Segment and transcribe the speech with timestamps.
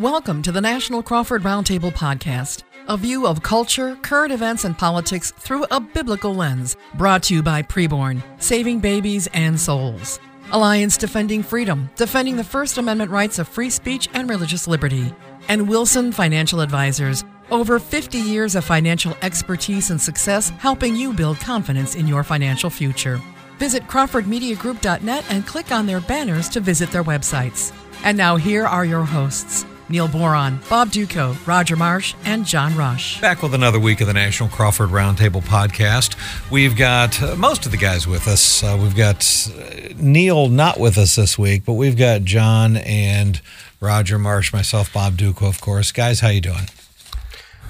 [0.00, 5.30] Welcome to the National Crawford Roundtable Podcast, a view of culture, current events, and politics
[5.32, 10.18] through a biblical lens, brought to you by Preborn, saving babies and souls.
[10.52, 15.12] Alliance Defending Freedom, defending the First Amendment rights of free speech and religious liberty.
[15.48, 21.38] And Wilson Financial Advisors, over 50 years of financial expertise and success helping you build
[21.40, 23.20] confidence in your financial future.
[23.58, 27.70] Visit CrawfordMediaGroup.net and click on their banners to visit their websites.
[28.02, 29.66] And now here are your hosts.
[29.90, 33.20] Neil Boron, Bob Dutko, Roger Marsh, and John Rush.
[33.20, 36.14] Back with another week of the National Crawford Roundtable podcast.
[36.48, 38.62] We've got uh, most of the guys with us.
[38.62, 43.40] Uh, we've got uh, Neil not with us this week, but we've got John and
[43.80, 45.90] Roger Marsh, myself, Bob Dutko, of course.
[45.90, 46.68] Guys, how you doing?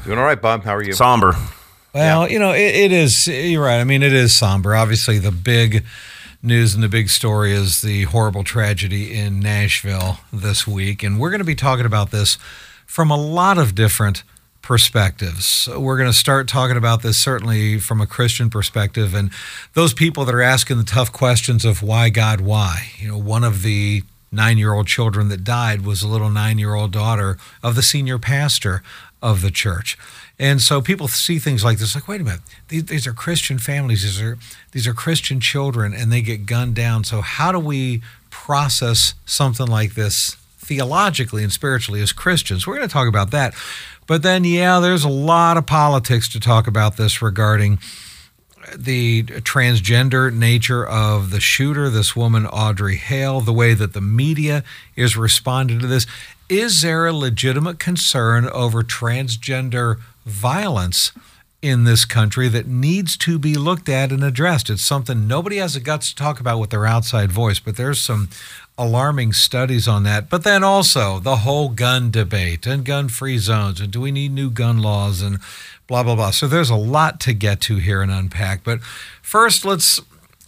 [0.05, 0.63] Doing all right, Bob.
[0.65, 0.93] How are you?
[0.93, 1.35] Somber.
[1.95, 3.29] Well, you know, it, it is.
[3.29, 3.81] You're right.
[3.81, 4.77] I mean, it is somber.
[4.77, 5.85] Obviously, the big
[6.43, 11.03] news and the big story is the horrible tragedy in Nashville this week.
[11.03, 12.39] And we're going to be talking about this
[12.87, 14.23] from a lot of different
[14.63, 15.69] perspectives.
[15.77, 19.31] We're going to start talking about this certainly from a Christian perspective and
[19.75, 22.91] those people that are asking the tough questions of why God, why.
[22.97, 26.59] You know, one of the nine year old children that died was a little nine
[26.59, 28.83] year old daughter of the senior pastor
[29.23, 29.99] of the church.
[30.41, 33.59] And so people see things like this, like, wait a minute, these, these, are Christian
[33.59, 34.39] families, these are
[34.73, 37.05] these are Christian children, and they get gunned down.
[37.05, 42.67] So how do we process something like this theologically and spiritually as Christians?
[42.67, 43.55] We're going to talk about that.
[44.07, 47.79] But then, yeah, there's a lot of politics to talk about this regarding
[48.75, 54.65] the transgender nature of the shooter, this woman, Audrey Hale, the way that the media
[54.97, 56.07] is responding to this.
[56.49, 59.99] Is there a legitimate concern over transgender
[60.31, 61.13] violence
[61.63, 64.71] in this country that needs to be looked at and addressed.
[64.71, 68.01] It's something nobody has the guts to talk about with their outside voice, but there's
[68.01, 68.31] some
[68.79, 70.31] alarming studies on that.
[70.31, 74.33] But then also the whole gun debate and gun free zones and do we need
[74.33, 75.39] new gun laws and
[75.87, 76.31] blah blah blah.
[76.31, 78.65] So there's a lot to get to here and unpack.
[78.65, 78.81] But
[79.21, 80.01] first let's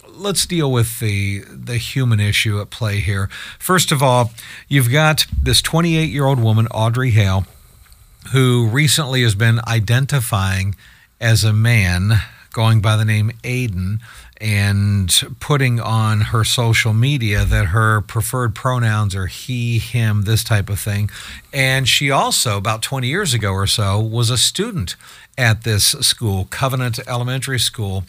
[0.08, 3.28] let's deal with the the human issue at play here.
[3.58, 4.32] First of all,
[4.66, 7.44] you've got this 28 year old woman, Audrey Hale,
[8.30, 10.74] who recently has been identifying
[11.20, 12.12] as a man
[12.52, 13.98] going by the name Aiden
[14.40, 20.68] and putting on her social media that her preferred pronouns are he, him, this type
[20.68, 21.08] of thing.
[21.52, 24.96] And she also, about 20 years ago or so, was a student
[25.38, 28.04] at this school, Covenant Elementary School,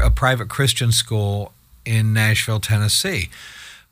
[0.00, 1.52] a private Christian school
[1.84, 3.30] in Nashville, Tennessee.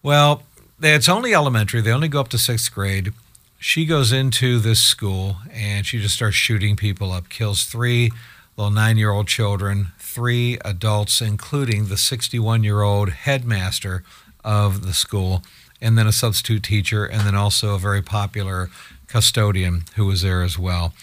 [0.02, 0.42] Well,
[0.80, 3.12] it's only elementary, they only go up to sixth grade
[3.58, 8.12] she goes into this school and she just starts shooting people up, kills three
[8.56, 14.04] little nine year old children, three adults, including the 61 year old headmaster
[14.44, 15.42] of the school,
[15.80, 18.70] and then a substitute teacher, and then also a very popular
[19.08, 20.94] custodian who was there as well.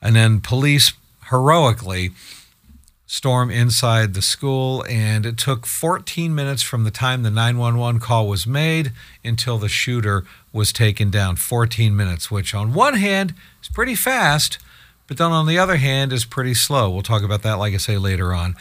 [0.00, 0.92] And then police
[1.30, 2.10] heroically
[3.12, 8.26] storm inside the school, and it took 14 minutes from the time the 911 call
[8.26, 8.90] was made
[9.22, 11.36] until the shooter was taken down.
[11.36, 14.56] 14 minutes, which on one hand is pretty fast,
[15.06, 16.88] but then on the other hand is pretty slow.
[16.88, 18.56] We'll talk about that, like I say, later on.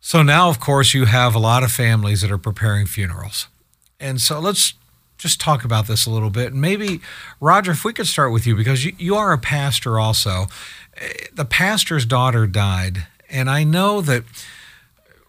[0.00, 3.46] So now, of course, you have a lot of families that are preparing funerals.
[4.00, 4.72] And so let's
[5.18, 6.52] just talk about this a little bit.
[6.52, 7.02] And maybe,
[7.40, 10.46] Roger, if we could start with you, because you, you are a pastor also.
[10.96, 14.24] Eh, the pastor's daughter died and I know that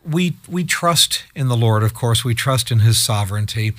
[0.09, 3.73] we we trust in the Lord, of course, we trust in his sovereignty.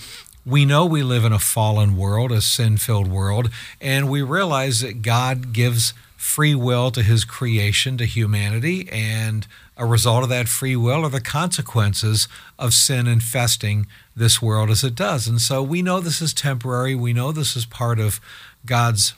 [0.44, 3.50] We know we live in a fallen world, a sin-filled world,
[3.80, 9.46] and we realize that God gives free will to his creation, to humanity, and
[9.76, 12.28] a result of that free will are the consequences
[12.58, 15.26] of sin infesting this world as it does.
[15.26, 16.94] And so we know this is temporary.
[16.94, 18.20] We know this is part of
[18.64, 19.14] God's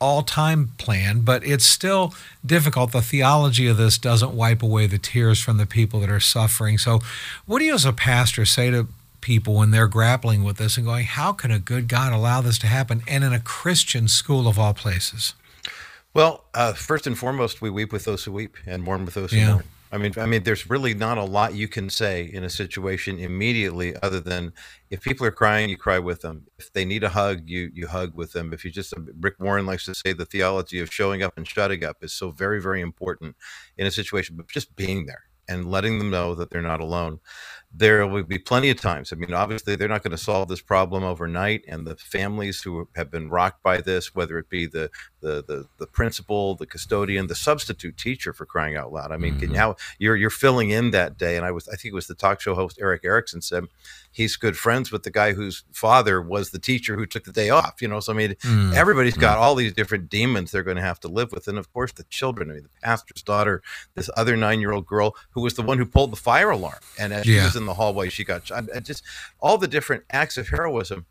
[0.00, 2.14] all time plan, but it's still
[2.44, 2.92] difficult.
[2.92, 6.78] The theology of this doesn't wipe away the tears from the people that are suffering.
[6.78, 7.00] So,
[7.46, 8.88] what do you, as a pastor, say to
[9.20, 12.58] people when they're grappling with this and going, How can a good God allow this
[12.58, 13.02] to happen?
[13.08, 15.34] And in a Christian school of all places?
[16.14, 19.32] Well, uh, first and foremost, we weep with those who weep and mourn with those
[19.32, 19.52] who yeah.
[19.52, 19.64] mourn.
[19.92, 23.18] I mean, I mean, there's really not a lot you can say in a situation
[23.18, 24.52] immediately, other than
[24.90, 26.46] if people are crying, you cry with them.
[26.58, 28.52] If they need a hug, you you hug with them.
[28.52, 31.46] If you just uh, Rick Warren likes to say the theology of showing up and
[31.46, 33.36] shutting up is so very very important
[33.78, 37.20] in a situation, but just being there and letting them know that they're not alone.
[37.78, 39.12] There will be plenty of times.
[39.12, 42.88] I mean, obviously, they're not going to solve this problem overnight, and the families who
[42.96, 44.90] have been rocked by this, whether it be the
[45.20, 49.12] the the, the principal, the custodian, the substitute teacher, for crying out loud.
[49.12, 49.52] I mean, mm-hmm.
[49.52, 52.14] now you're you're filling in that day, and I was I think it was the
[52.14, 53.64] talk show host Erick Erickson said
[54.16, 57.50] he's good friends with the guy whose father was the teacher who took the day
[57.50, 57.82] off.
[57.82, 58.72] You know, so I mean, mm-hmm.
[58.74, 61.70] everybody's got all these different demons they're going to have to live with, and of
[61.70, 62.50] course, the children.
[62.50, 63.62] I mean, the pastor's daughter,
[63.94, 66.80] this other nine year old girl who was the one who pulled the fire alarm,
[66.98, 67.40] and as yeah.
[67.40, 68.64] she was in the hallway, she got shot.
[68.82, 69.04] Just
[69.38, 71.04] all the different acts of heroism.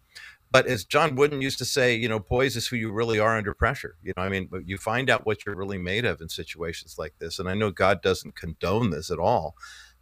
[0.52, 3.38] But as John Wooden used to say, you know, poise is who you really are
[3.38, 3.98] under pressure.
[4.02, 7.13] You know, I mean, you find out what you're really made of in situations like
[7.19, 7.40] this.
[7.40, 9.56] And I know God doesn't condone this at all.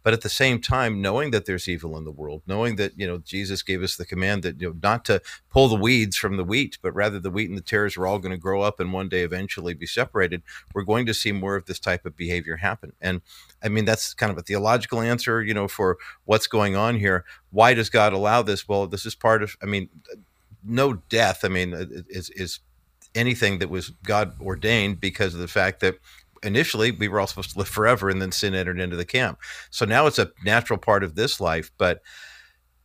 [0.04, 3.06] But at the same time, knowing that there's evil in the world, knowing that, you
[3.06, 6.36] know, Jesus gave us the command that, you know, not to pull the weeds from
[6.36, 8.78] the wheat, but rather the wheat and the tares are all going to grow up
[8.78, 10.42] and one day eventually be separated,
[10.74, 12.92] we're going to see more of this type of behavior happen.
[13.00, 13.22] And
[13.62, 15.96] I mean, that's kind of a theological answer, you know, for
[16.26, 17.24] what's going on here.
[17.50, 18.68] Why does God allow this?
[18.68, 19.88] Well, this is part of, I mean,
[20.62, 21.72] no death, I mean,
[22.08, 22.60] is, is
[23.14, 25.96] anything that was God ordained because of the fact that
[26.44, 29.38] initially we were all supposed to live forever and then sin entered into the camp.
[29.70, 32.00] So now it's a natural part of this life, but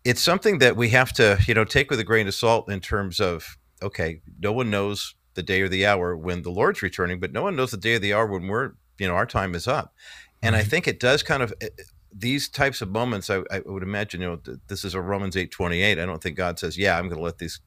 [0.03, 2.79] it's something that we have to, you know, take with a grain of salt in
[2.79, 7.19] terms of okay, no one knows the day or the hour when the Lord's returning,
[7.19, 9.55] but no one knows the day or the hour when we're, you know, our time
[9.55, 9.93] is up.
[10.41, 11.69] And I think it does kind of eh,
[12.13, 13.29] these types of moments.
[13.29, 15.99] I, I would imagine, you know, this is a Romans eight twenty eight.
[15.99, 17.59] I don't think God says, "Yeah, I'm going to let these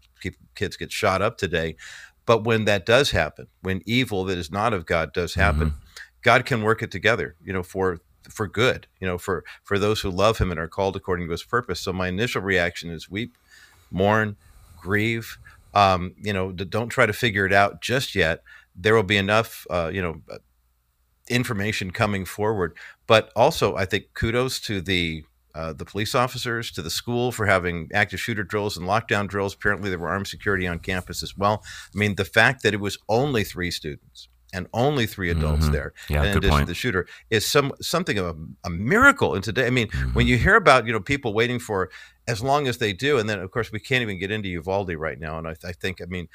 [0.54, 1.76] kids get shot up today,"
[2.26, 5.78] but when that does happen, when evil that is not of God does happen, mm-hmm.
[6.22, 7.98] God can work it together, you know, for
[8.30, 11.32] for good, you know, for for those who love Him and are called according to
[11.32, 11.80] His purpose.
[11.80, 13.36] So my initial reaction is weep,
[13.90, 14.36] mourn,
[14.80, 15.38] grieve.
[15.74, 18.42] Um, you know, don't try to figure it out just yet.
[18.76, 20.38] There will be enough, uh, you know, uh,
[21.28, 22.76] information coming forward.
[23.06, 27.46] But also, I think kudos to the uh, the police officers, to the school for
[27.46, 29.54] having active shooter drills and lockdown drills.
[29.54, 31.62] Apparently, there were armed security on campus as well.
[31.94, 35.72] I mean, the fact that it was only three students and only three adults mm-hmm.
[35.72, 36.66] there yeah, in addition point.
[36.66, 38.34] to the shooter is some something of a,
[38.64, 39.66] a miracle in today.
[39.66, 40.10] I mean, mm-hmm.
[40.10, 41.90] when you hear about you know people waiting for
[42.28, 44.94] as long as they do, and then of course we can't even get into Uvalde
[44.94, 46.28] right now, and I, I think I mean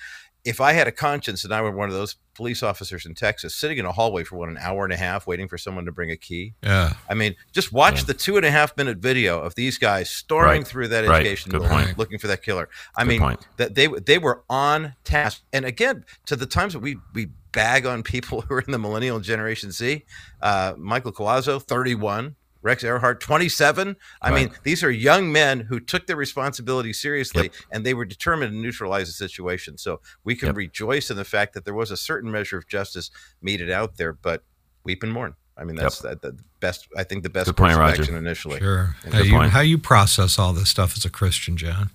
[0.47, 3.53] if I had a conscience and I were one of those police officers in Texas
[3.53, 5.91] sitting in a hallway for what an hour and a half waiting for someone to
[5.91, 6.53] bring a key.
[6.63, 6.94] Yeah.
[7.09, 8.05] I mean, just watch yeah.
[8.05, 10.67] the two and a half minute video of these guys storming right.
[10.67, 11.19] through that right.
[11.19, 11.97] education Good building point.
[11.97, 12.69] looking for that killer.
[12.95, 13.47] I Good mean, point.
[13.57, 15.44] that they they were on task.
[15.51, 18.79] And again, to the times that we we bag on people who are in the
[18.79, 20.05] millennial generation Z,
[20.41, 23.95] uh, Michael Collazo, 31, Rex Earhart, 27.
[24.21, 24.36] I right.
[24.36, 27.54] mean, these are young men who took their responsibility seriously yep.
[27.71, 29.77] and they were determined to neutralize the situation.
[29.77, 30.56] So we can yep.
[30.56, 33.12] rejoice in the fact that there was a certain measure of justice
[33.42, 34.44] meted out there, but
[34.83, 35.36] weep and mourn.
[35.57, 36.21] I mean, that's yep.
[36.21, 38.15] the, the, best, I think the best Good point, Roger.
[38.15, 38.59] initially.
[38.59, 38.95] Sure.
[39.12, 41.89] How you, how you process all this stuff as a Christian, John?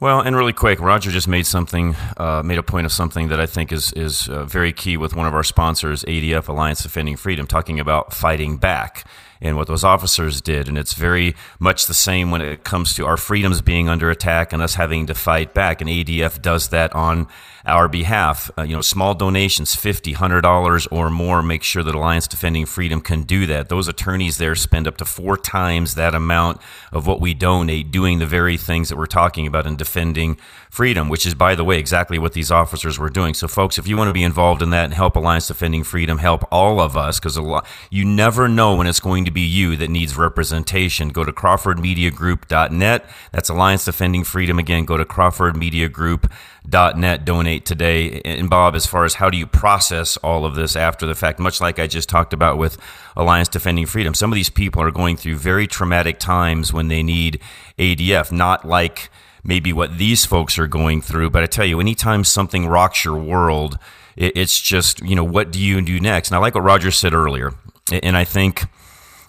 [0.00, 3.38] Well, and really quick, Roger just made something, uh, made a point of something that
[3.38, 7.16] I think is is uh, very key with one of our sponsors, ADF Alliance Defending
[7.16, 9.06] Freedom, talking about fighting back
[9.40, 10.68] and what those officers did.
[10.68, 14.52] And it's very much the same when it comes to our freedoms being under attack
[14.52, 15.80] and us having to fight back.
[15.80, 17.26] And ADF does that on
[17.64, 18.50] our behalf.
[18.56, 23.00] Uh, you know, small donations, $50, $100 or more, make sure that Alliance Defending Freedom
[23.00, 23.68] can do that.
[23.68, 26.60] Those attorneys there spend up to four times that amount
[26.92, 30.36] of what we donate doing the very things that we're talking about in defending
[30.70, 33.34] freedom, which is, by the way, exactly what these officers were doing.
[33.34, 36.18] So, folks, if you want to be involved in that and help Alliance Defending Freedom,
[36.18, 37.38] help all of us, because
[37.90, 41.08] you never know when it's going to be you that needs representation.
[41.08, 43.04] Go to CrawfordMediaGroup.net.
[43.32, 44.58] That's Alliance Defending Freedom.
[44.58, 46.30] Again, go to CrawfordMediaGroup.net.
[46.72, 48.20] .Net donate today.
[48.24, 51.38] And, Bob, as far as how do you process all of this after the fact,
[51.38, 52.78] much like I just talked about with
[53.16, 57.02] Alliance Defending Freedom, some of these people are going through very traumatic times when they
[57.02, 57.40] need
[57.78, 59.10] ADF, not like
[59.42, 61.30] maybe what these folks are going through.
[61.30, 63.78] But I tell you, anytime something rocks your world,
[64.16, 66.28] it's just, you know, what do you do next?
[66.30, 67.54] And I like what Roger said earlier.
[67.90, 68.64] And I think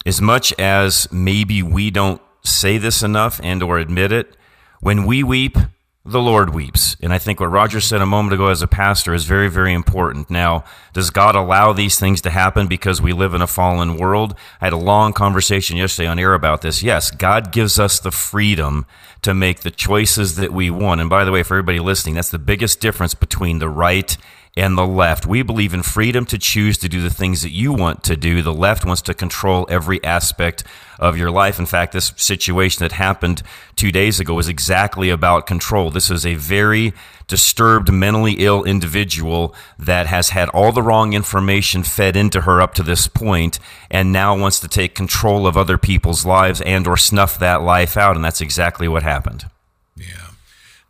[0.06, 4.36] as much as maybe we don't say this enough and or admit it,
[4.80, 5.58] when we weep,
[6.04, 6.96] the Lord weeps.
[7.02, 9.72] And I think what Roger said a moment ago as a pastor is very, very
[9.72, 10.32] important.
[10.32, 14.34] Now, does God allow these things to happen because we live in a fallen world?
[14.60, 16.82] I had a long conversation yesterday on air about this.
[16.82, 18.88] Yes, God gives us the freedom
[19.22, 21.02] to make the choices that we want.
[21.02, 24.18] And by the way, for everybody listening, that's the biggest difference between the right
[24.58, 25.26] and the left.
[25.26, 28.42] We believe in freedom to choose to do the things that you want to do.
[28.42, 30.64] The left wants to control every aspect
[31.00, 31.58] of your life.
[31.58, 33.44] In fact, this situation that happened
[33.76, 35.90] two days ago was exactly about control.
[35.90, 36.94] This is a very
[37.28, 42.74] disturbed, mentally ill individual that has had all the wrong information fed into her up
[42.74, 43.58] to this point
[43.90, 47.96] and now wants to take control of other people's lives and or snuff that life
[47.96, 49.46] out and that's exactly what happened.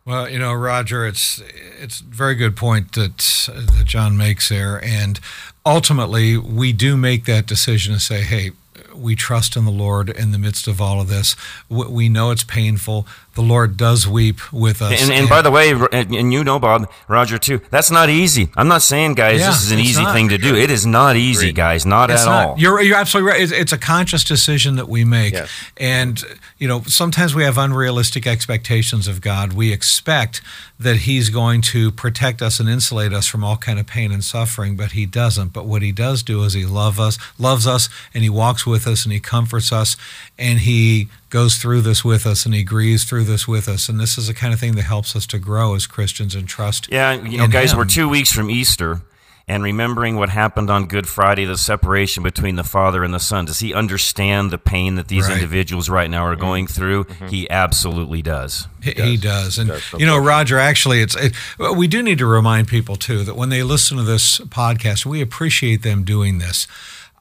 [0.04, 1.40] Well, you know, Roger, it's
[1.80, 5.20] it's a very good point that that John makes there, and
[5.64, 8.50] ultimately, we do make that decision to say, "Hey,
[8.94, 11.36] we trust in the Lord in the midst of all of this.
[11.68, 15.02] We know it's painful the Lord does weep with us.
[15.02, 18.50] And, and, by the way, and you know, Bob, Roger, too, that's not easy.
[18.56, 20.14] I'm not saying, guys, yeah, this is an easy not.
[20.14, 20.54] thing to do.
[20.54, 21.54] It is not easy, Great.
[21.54, 22.48] guys, not it's at not.
[22.48, 22.58] all.
[22.58, 23.40] You're, you're absolutely right.
[23.40, 25.32] It's, it's, a conscious decision that we make.
[25.32, 25.50] Yes.
[25.78, 26.22] And,
[26.58, 29.54] you know, sometimes we have unrealistic expectations of God.
[29.54, 30.42] We expect
[30.78, 34.22] that He's going to protect us and insulate us from all kind of pain and
[34.22, 35.54] suffering, but He doesn't.
[35.54, 38.86] But what He does do is He love us, loves us, and He walks with
[38.86, 39.96] us, and He comforts us,
[40.38, 43.88] and He goes through this with us and he grieves through this with us.
[43.88, 46.46] And this is the kind of thing that helps us to grow as Christians and
[46.46, 46.88] trust.
[46.92, 47.78] Yeah, you know, guys, him.
[47.78, 49.00] we're two weeks from Easter.
[49.48, 53.46] And remembering what happened on Good Friday, the separation between the Father and the Son,
[53.46, 55.34] does he understand the pain that these right.
[55.34, 56.74] individuals right now are going mm-hmm.
[56.74, 57.04] through?
[57.04, 57.26] Mm-hmm.
[57.26, 58.68] He absolutely does.
[58.80, 59.04] He does.
[59.04, 59.58] He does.
[59.58, 59.92] And, does.
[59.98, 61.34] you know, Roger, actually, it's it,
[61.76, 65.20] we do need to remind people, too, that when they listen to this podcast, we
[65.20, 66.68] appreciate them doing this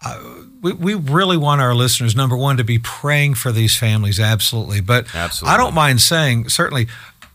[0.04, 0.20] uh,
[0.62, 4.82] we, we really want our listeners, number one, to be praying for these families, absolutely.
[4.82, 5.54] But absolutely.
[5.54, 6.88] I don't mind saying, certainly,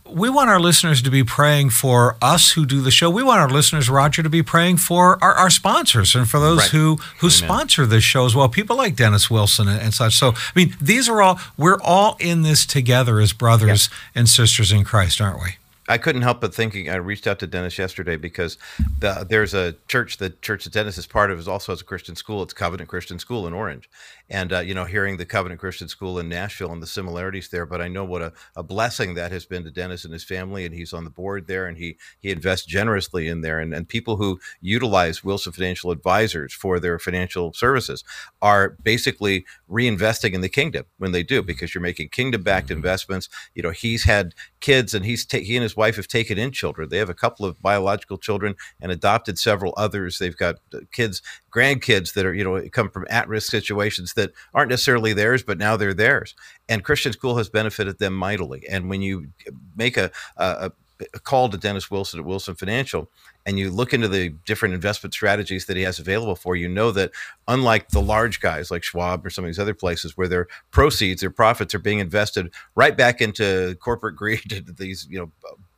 [0.09, 3.09] we want our listeners to be praying for us who do the show.
[3.09, 6.59] We want our listeners, Roger, to be praying for our, our sponsors and for those
[6.59, 6.69] right.
[6.69, 7.31] who who Amen.
[7.31, 8.49] sponsor this show as well.
[8.49, 10.15] People like Dennis Wilson and, and, such.
[10.15, 13.99] So, I mean, these are all we're all in this together as brothers yep.
[14.15, 15.57] and sisters in Christ, aren't we?
[15.87, 16.89] I couldn't help but thinking.
[16.89, 18.57] I reached out to Dennis yesterday because
[18.99, 20.17] the, there's a church.
[20.17, 22.43] The church that Dennis is part of is also has a Christian school.
[22.43, 23.89] It's Covenant Christian School in Orange,
[24.29, 27.65] and uh, you know, hearing the Covenant Christian School in Nashville and the similarities there.
[27.65, 30.65] But I know what a, a blessing that has been to Dennis and his family,
[30.65, 33.59] and he's on the board there, and he he invests generously in there.
[33.59, 38.03] And and people who utilize Wilson Financial Advisors for their financial services
[38.41, 42.77] are basically reinvesting in the kingdom when they do, because you're making kingdom-backed mm-hmm.
[42.77, 43.29] investments.
[43.55, 46.51] You know, he's had kids, and he's ta- he and his wife have taken in
[46.51, 46.89] children.
[46.89, 50.17] They have a couple of biological children and adopted several others.
[50.17, 51.21] They've got uh, kids,
[51.53, 55.57] grandkids that are, you know, come from at risk situations that aren't necessarily theirs, but
[55.57, 56.35] now they're theirs.
[56.67, 58.67] And Christian School has benefited them mightily.
[58.69, 59.29] And when you
[59.75, 60.71] make a, a,
[61.13, 63.09] a call to Dennis Wilson at Wilson Financial,
[63.45, 66.91] and you look into the different investment strategies that he has available for you, know
[66.91, 67.11] that
[67.47, 71.21] unlike the large guys like Schwab or some of these other places where their proceeds,
[71.21, 75.31] their profits are being invested right back into corporate greed, into these you know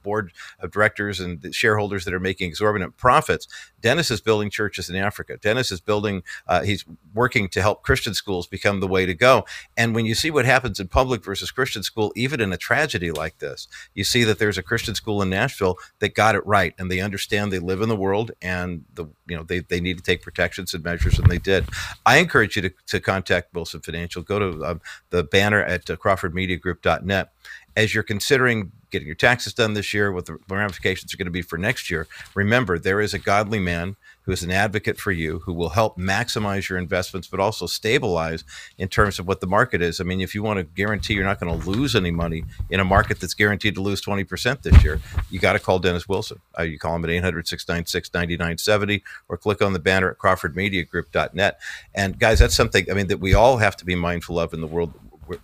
[0.03, 3.47] board of directors and the shareholders that are making exorbitant profits.
[3.81, 5.37] Dennis is building churches in Africa.
[5.37, 9.45] Dennis is building, uh, he's working to help Christian schools become the way to go.
[9.77, 13.11] And when you see what happens in public versus Christian school, even in a tragedy
[13.11, 16.73] like this, you see that there's a Christian school in Nashville that got it right
[16.77, 19.97] and they understand they live in the world and the you know they, they need
[19.97, 21.65] to take protections and measures and they did.
[22.05, 24.21] I encourage you to, to contact Wilson Financial.
[24.21, 24.75] Go to uh,
[25.09, 27.31] the banner at uh, crawfordmediagroup.net
[27.75, 31.31] as you're considering getting your taxes done this year, what the ramifications are going to
[31.31, 33.95] be for next year, remember there is a godly man
[34.29, 38.43] who is an advocate for you who will help maximize your investments, but also stabilize
[38.77, 39.99] in terms of what the market is.
[39.99, 42.79] I mean, if you want to guarantee you're not going to lose any money in
[42.79, 44.99] a market that's guaranteed to lose 20% this year,
[45.31, 46.39] you got to call Dennis Wilson.
[46.57, 51.59] Uh, you call him at 800 696 9970 or click on the banner at crawfordmediagroup.net.
[51.95, 54.61] And guys, that's something, I mean, that we all have to be mindful of in
[54.61, 54.93] the world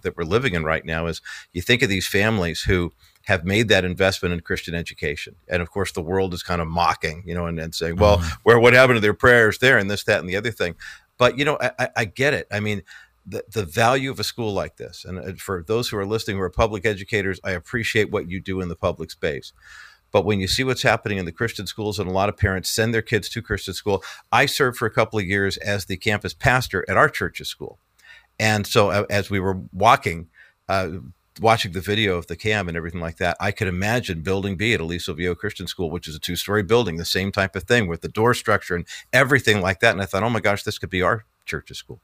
[0.01, 1.21] that we're living in right now is
[1.53, 2.91] you think of these families who
[3.25, 5.35] have made that investment in Christian education.
[5.47, 8.17] And of course, the world is kind of mocking, you know, and, and saying, well,
[8.17, 8.39] mm-hmm.
[8.43, 10.75] where what happened to their prayers there and this, that, and the other thing.
[11.17, 12.47] But, you know, I, I get it.
[12.51, 12.83] I mean,
[13.25, 16.43] the, the value of a school like this, and for those who are listening who
[16.43, 19.51] are public educators, I appreciate what you do in the public space.
[20.11, 22.69] But when you see what's happening in the Christian schools, and a lot of parents
[22.69, 25.97] send their kids to Christian school, I served for a couple of years as the
[25.97, 27.79] campus pastor at our church's school.
[28.39, 30.27] And so uh, as we were walking,
[30.69, 30.89] uh,
[31.39, 34.73] watching the video of the cam and everything like that, I could imagine building B
[34.73, 37.63] at Aliso Viejo Christian School, which is a two story building, the same type of
[37.63, 39.91] thing with the door structure and everything like that.
[39.91, 42.01] And I thought, oh my gosh, this could be our church's school.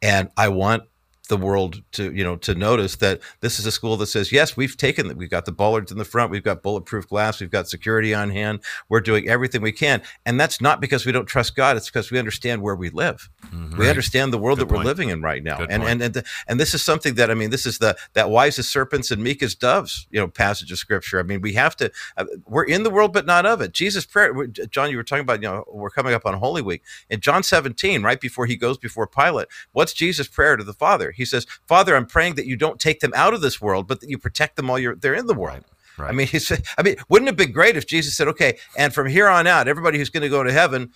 [0.00, 0.84] And I want
[1.32, 4.54] the world to you know to notice that this is a school that says yes
[4.54, 7.50] we've taken that we've got the bollards in the front we've got bulletproof glass we've
[7.50, 8.60] got security on hand
[8.90, 10.02] we're doing everything we can.
[10.26, 13.30] And that's not because we don't trust god it's because we understand where we live.
[13.46, 13.78] Mm-hmm.
[13.78, 14.84] we understand the world Good that point.
[14.84, 15.64] we're living in right now.
[15.70, 18.58] And, and and and this is something that i mean this is the that wise
[18.58, 21.18] as serpents and meek as doves you know passage of scripture.
[21.18, 23.72] I mean we have to uh, we're in the world but not of it.
[23.72, 26.82] Jesus prayer john you were talking about you know we're coming up on holy week.
[27.08, 31.10] In john 17 right before he goes before pilate what's jesus prayer to the father?
[31.12, 34.00] He says, Father, I'm praying that you don't take them out of this world, but
[34.00, 35.64] that you protect them while you're they're in the world.
[35.98, 36.08] Right.
[36.08, 38.94] I mean, he said, I mean, wouldn't it be great if Jesus said, okay, and
[38.94, 40.90] from here on out, everybody who's going to go to heaven,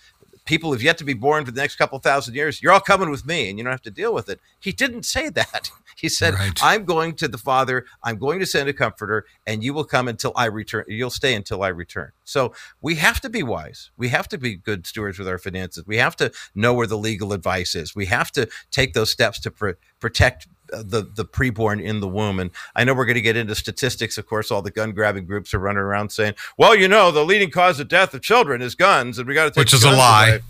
[0.47, 3.11] people who've yet to be born for the next couple thousand years, you're all coming
[3.11, 4.39] with me and you don't have to deal with it.
[4.59, 5.69] He didn't say that.
[5.97, 6.51] He said, right.
[6.61, 10.07] I'm going to the Father, I'm going to send a comforter, and you will come
[10.07, 10.85] until I return.
[10.87, 12.11] You'll stay until I return.
[12.23, 13.89] So we have to be wise.
[13.97, 15.87] We have to be good stewards with our finances.
[15.87, 17.95] We have to know where the legal advice is.
[17.95, 22.39] We have to take those steps to pr- protect the the preborn in the womb.
[22.39, 24.17] And I know we're going to get into statistics.
[24.17, 27.25] Of course, all the gun grabbing groups are running around saying, "Well, you know, the
[27.25, 29.83] leading cause of death of children is guns, and we got to take which is
[29.83, 30.41] a lie." Away.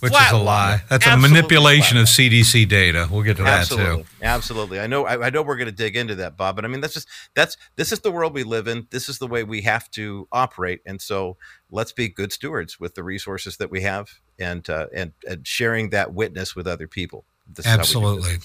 [0.00, 0.82] Which flat is a lie.
[0.90, 3.08] That's Absolutely a manipulation of CDC data.
[3.10, 4.02] We'll get to Absolutely.
[4.02, 4.06] that too.
[4.22, 4.80] Absolutely.
[4.80, 5.06] I know.
[5.06, 6.56] I, I know we're going to dig into that, Bob.
[6.56, 8.86] But I mean, that's just that's this is the world we live in.
[8.90, 10.82] This is the way we have to operate.
[10.84, 11.38] And so,
[11.70, 15.88] let's be good stewards with the resources that we have, and uh, and and sharing
[15.90, 17.24] that witness with other people.
[17.64, 18.36] Absolutely.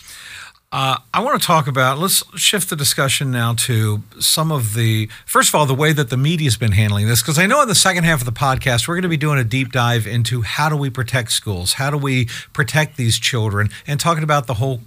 [0.71, 5.09] Uh, I want to talk about, let's shift the discussion now to some of the,
[5.25, 7.23] first of all, the way that the media has been handling this.
[7.23, 9.39] Because I know in the second half of the podcast, we're going to be doing
[9.39, 11.73] a deep dive into how do we protect schools?
[11.73, 13.69] How do we protect these children?
[13.87, 14.81] And talking about the whole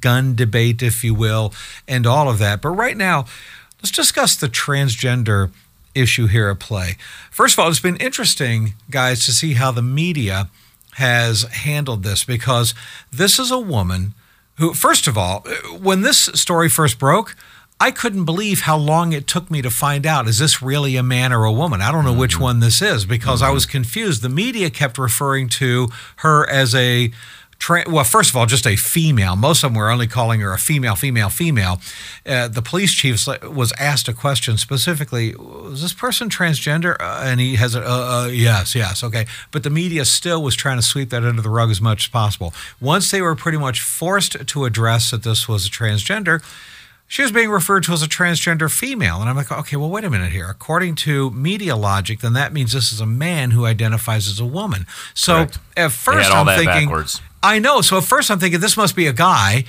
[0.00, 1.54] gun debate, if you will,
[1.86, 2.60] and all of that.
[2.60, 3.26] But right now,
[3.80, 5.52] let's discuss the transgender
[5.94, 6.96] issue here at play.
[7.30, 10.50] First of all, it's been interesting, guys, to see how the media
[10.94, 12.74] has handled this because
[13.12, 14.14] this is a woman
[14.58, 15.40] who, first of all,
[15.80, 17.36] when this story first broke,
[17.80, 21.02] I couldn't believe how long it took me to find out is this really a
[21.02, 21.80] man or a woman?
[21.80, 22.20] I don't know mm-hmm.
[22.20, 23.50] which one this is because mm-hmm.
[23.50, 24.22] I was confused.
[24.22, 27.12] The media kept referring to her as a
[27.58, 29.34] Tra- well, first of all, just a female.
[29.34, 31.80] Most of them were only calling her a female, female, female.
[32.24, 36.96] Uh, the police chief was asked a question specifically: Was this person transgender?
[37.00, 39.26] Uh, and he has a uh, uh, yes, yes, okay.
[39.50, 42.08] But the media still was trying to sweep that under the rug as much as
[42.08, 42.54] possible.
[42.80, 46.42] Once they were pretty much forced to address that this was a transgender,
[47.08, 49.20] she was being referred to as a transgender female.
[49.20, 50.48] And I'm like, okay, well, wait a minute here.
[50.48, 54.44] According to media logic, then that means this is a man who identifies as a
[54.44, 54.86] woman.
[55.14, 55.58] So Correct.
[55.76, 57.22] at first, I'm thinking, backwards.
[57.42, 57.80] I know.
[57.80, 59.64] So at first, I'm thinking this must be a guy.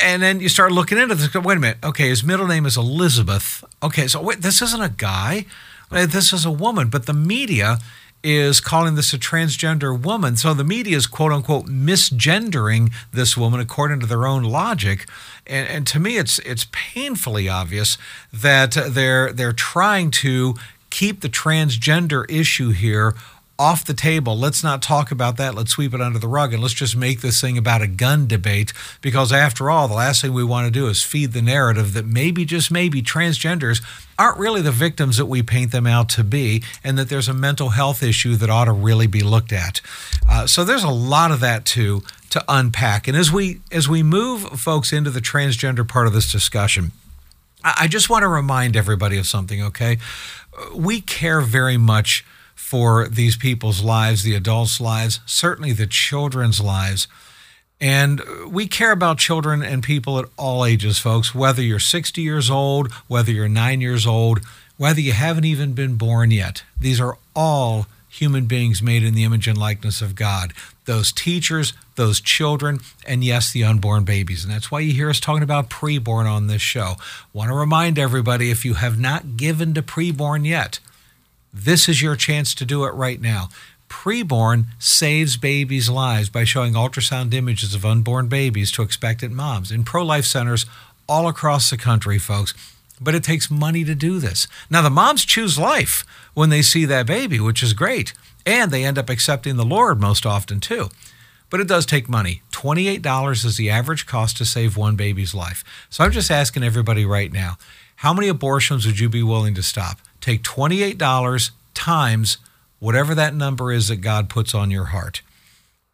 [0.00, 1.34] And then you start looking into this.
[1.34, 1.78] Wait a minute.
[1.82, 3.64] Okay, his middle name is Elizabeth.
[3.82, 5.46] Okay, so wait, this isn't a guy.
[5.90, 6.88] Uh, this is a woman.
[6.88, 7.78] But the media
[8.22, 10.36] is calling this a transgender woman.
[10.36, 15.08] So the media is quote unquote misgendering this woman according to their own logic.
[15.46, 17.98] And, and to me, it's it's painfully obvious
[18.32, 20.54] that they're they're trying to
[20.90, 23.14] keep the transgender issue here
[23.62, 24.36] off the table.
[24.36, 25.54] Let's not talk about that.
[25.54, 28.26] Let's sweep it under the rug and let's just make this thing about a gun
[28.26, 28.72] debate.
[29.00, 32.04] Because after all, the last thing we want to do is feed the narrative that
[32.04, 33.80] maybe, just maybe, transgenders
[34.18, 37.34] aren't really the victims that we paint them out to be, and that there's a
[37.34, 39.80] mental health issue that ought to really be looked at.
[40.28, 43.06] Uh, so there's a lot of that too to unpack.
[43.06, 46.90] And as we as we move folks into the transgender part of this discussion,
[47.62, 49.62] I, I just want to remind everybody of something.
[49.62, 49.98] Okay,
[50.74, 52.24] we care very much
[52.62, 57.08] for these people's lives, the adults' lives, certainly the children's lives.
[57.80, 62.48] And we care about children and people at all ages, folks, whether you're 60 years
[62.48, 64.40] old, whether you're nine years old,
[64.78, 66.62] whether you haven't even been born yet.
[66.80, 70.54] These are all human beings made in the image and likeness of God.
[70.86, 74.44] Those teachers, those children, and yes, the unborn babies.
[74.44, 76.94] And that's why you hear us talking about preborn on this show.
[77.34, 80.78] Want to remind everybody if you have not given to preborn yet,
[81.52, 83.48] this is your chance to do it right now.
[83.88, 89.84] Preborn saves babies' lives by showing ultrasound images of unborn babies to expectant moms in
[89.84, 90.64] pro life centers
[91.08, 92.54] all across the country, folks.
[93.00, 94.46] But it takes money to do this.
[94.70, 98.14] Now, the moms choose life when they see that baby, which is great.
[98.46, 100.88] And they end up accepting the Lord most often, too.
[101.50, 102.42] But it does take money.
[102.52, 105.64] $28 is the average cost to save one baby's life.
[105.90, 107.58] So I'm just asking everybody right now
[107.96, 109.98] how many abortions would you be willing to stop?
[110.22, 112.38] Take $28 times
[112.78, 115.20] whatever that number is that God puts on your heart.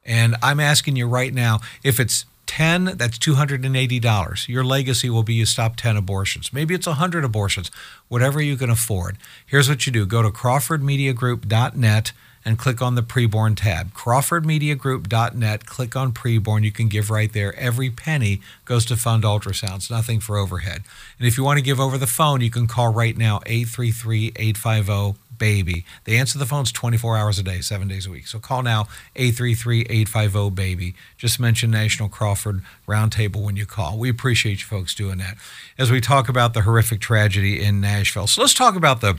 [0.05, 4.49] And I'm asking you right now if it's 10, that's $280.
[4.49, 6.53] Your legacy will be you stop 10 abortions.
[6.53, 7.71] Maybe it's 100 abortions,
[8.09, 9.19] whatever you can afford.
[9.45, 12.13] Here's what you do go to crawfordmediagroup.net
[12.49, 13.93] and click on the preborn tab.
[13.93, 16.65] CrawfordMediaGroup.net, click on preborn.
[16.65, 17.55] You can give right there.
[17.57, 20.83] Every penny goes to fund ultrasounds, nothing for overhead.
[21.19, 24.33] And if you want to give over the phone, you can call right now 833
[24.35, 25.85] 850 baby.
[26.05, 28.27] They answer the phones 24 hours a day, seven days a week.
[28.27, 30.95] So call now 833 850 baby.
[31.19, 33.99] Just mention National Crawford Roundtable when you call.
[33.99, 35.37] We appreciate you folks doing that.
[35.77, 38.27] As we talk about the horrific tragedy in Nashville.
[38.27, 39.19] So let's talk about the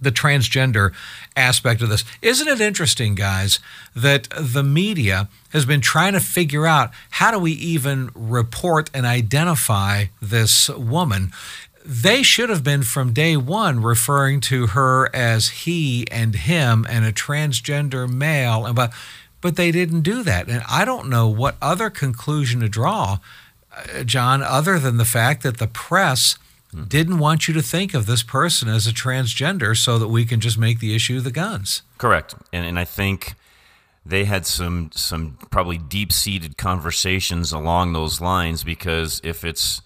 [0.00, 0.92] the transgender
[1.36, 2.04] aspect of this.
[2.22, 3.58] Isn't it interesting, guys,
[3.94, 9.06] that the media has been trying to figure out how do we even report and
[9.06, 11.32] identify this woman?
[11.84, 17.04] They should have been from day one referring to her as he and him and
[17.04, 18.92] a transgender male, and but
[19.40, 20.48] but they didn't do that.
[20.48, 23.18] And I don't know what other conclusion to draw,
[23.74, 26.36] uh, John, other than the fact that the press
[26.72, 30.40] didn't want you to think of this person as a transgender so that we can
[30.40, 31.82] just make the issue the guns.
[31.98, 32.34] Correct.
[32.52, 33.34] And and I think
[34.06, 39.82] they had some some probably deep seated conversations along those lines because if it's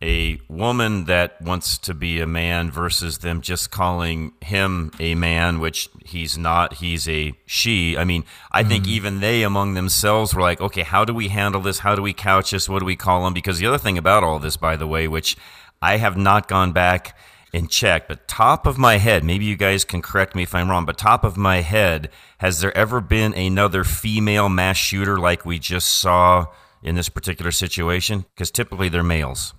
[0.00, 5.58] a woman that wants to be a man versus them just calling him a man,
[5.58, 7.96] which he's not, he's a she.
[7.96, 8.70] I mean, I mm-hmm.
[8.70, 11.80] think even they among themselves were like, okay, how do we handle this?
[11.80, 12.68] How do we couch this?
[12.68, 13.34] What do we call him?
[13.34, 15.36] Because the other thing about all this, by the way, which
[15.80, 17.16] I have not gone back
[17.52, 20.68] and checked, but top of my head, maybe you guys can correct me if I'm
[20.70, 25.44] wrong, but top of my head, has there ever been another female mass shooter like
[25.44, 26.46] we just saw
[26.82, 28.26] in this particular situation?
[28.34, 29.54] Because typically they're males.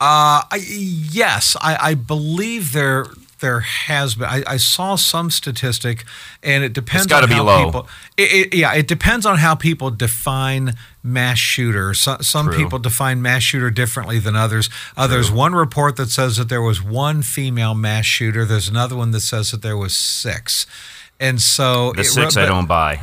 [0.00, 3.06] Uh, I, yes, I, I believe there
[3.40, 4.28] there has been.
[4.28, 6.04] I, I, saw some statistic,
[6.42, 7.06] and it depends.
[7.06, 7.66] It's got to be low.
[7.66, 10.74] People, it, it, yeah, it depends on how people define
[11.08, 11.94] mass shooter.
[11.94, 12.56] So, some True.
[12.56, 14.68] people define mass shooter differently than others.
[14.96, 15.38] Others, True.
[15.38, 18.44] one report that says that there was one female mass shooter.
[18.44, 20.66] There's another one that says that there was six,
[21.18, 23.00] and so the six I don't buy.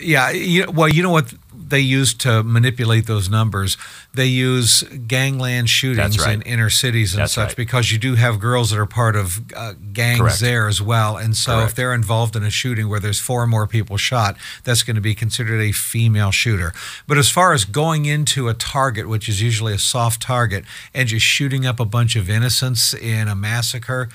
[0.00, 1.32] Yeah, you, well, you know what
[1.66, 3.76] they use to manipulate those numbers.
[4.12, 6.34] They use gangland shootings right.
[6.34, 7.56] in inner cities and That's such right.
[7.56, 10.40] because you do have girls that are part of uh, gangs Correct.
[10.40, 11.16] there as well.
[11.16, 11.70] And so Correct.
[11.70, 14.96] if they're involved in a shooting where there's four or more people shot, that's going
[14.96, 16.72] to be considered a female shooter.
[17.06, 21.08] But as far as going into a target, which is usually a soft target, and
[21.08, 24.08] just shooting up a bunch of innocents in a massacre,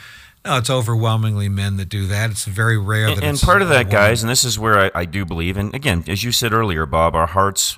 [0.45, 2.31] no, it's overwhelmingly men that do that.
[2.31, 3.17] It's very rare that.
[3.17, 5.73] And, and part of that, guys, and this is where I, I do believe, and
[5.75, 7.77] again, as you said earlier, Bob, our hearts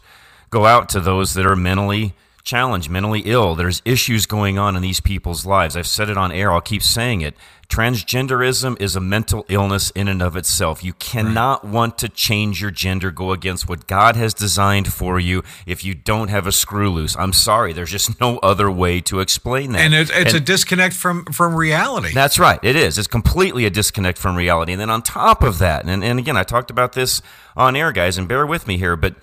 [0.49, 3.55] go out to those that are mentally challenged, mentally ill.
[3.55, 5.75] There's issues going on in these people's lives.
[5.75, 6.51] I've said it on air.
[6.51, 7.35] I'll keep saying it.
[7.71, 10.83] Transgenderism is a mental illness in and of itself.
[10.83, 11.73] You cannot right.
[11.73, 15.95] want to change your gender, go against what God has designed for you if you
[15.95, 17.15] don't have a screw loose.
[17.15, 19.79] I'm sorry, there's just no other way to explain that.
[19.79, 22.13] And it's, it's and, a disconnect from, from reality.
[22.13, 22.97] That's right, it is.
[22.97, 24.73] It's completely a disconnect from reality.
[24.73, 27.21] And then on top of that, and, and again, I talked about this
[27.55, 29.15] on air, guys, and bear with me here, but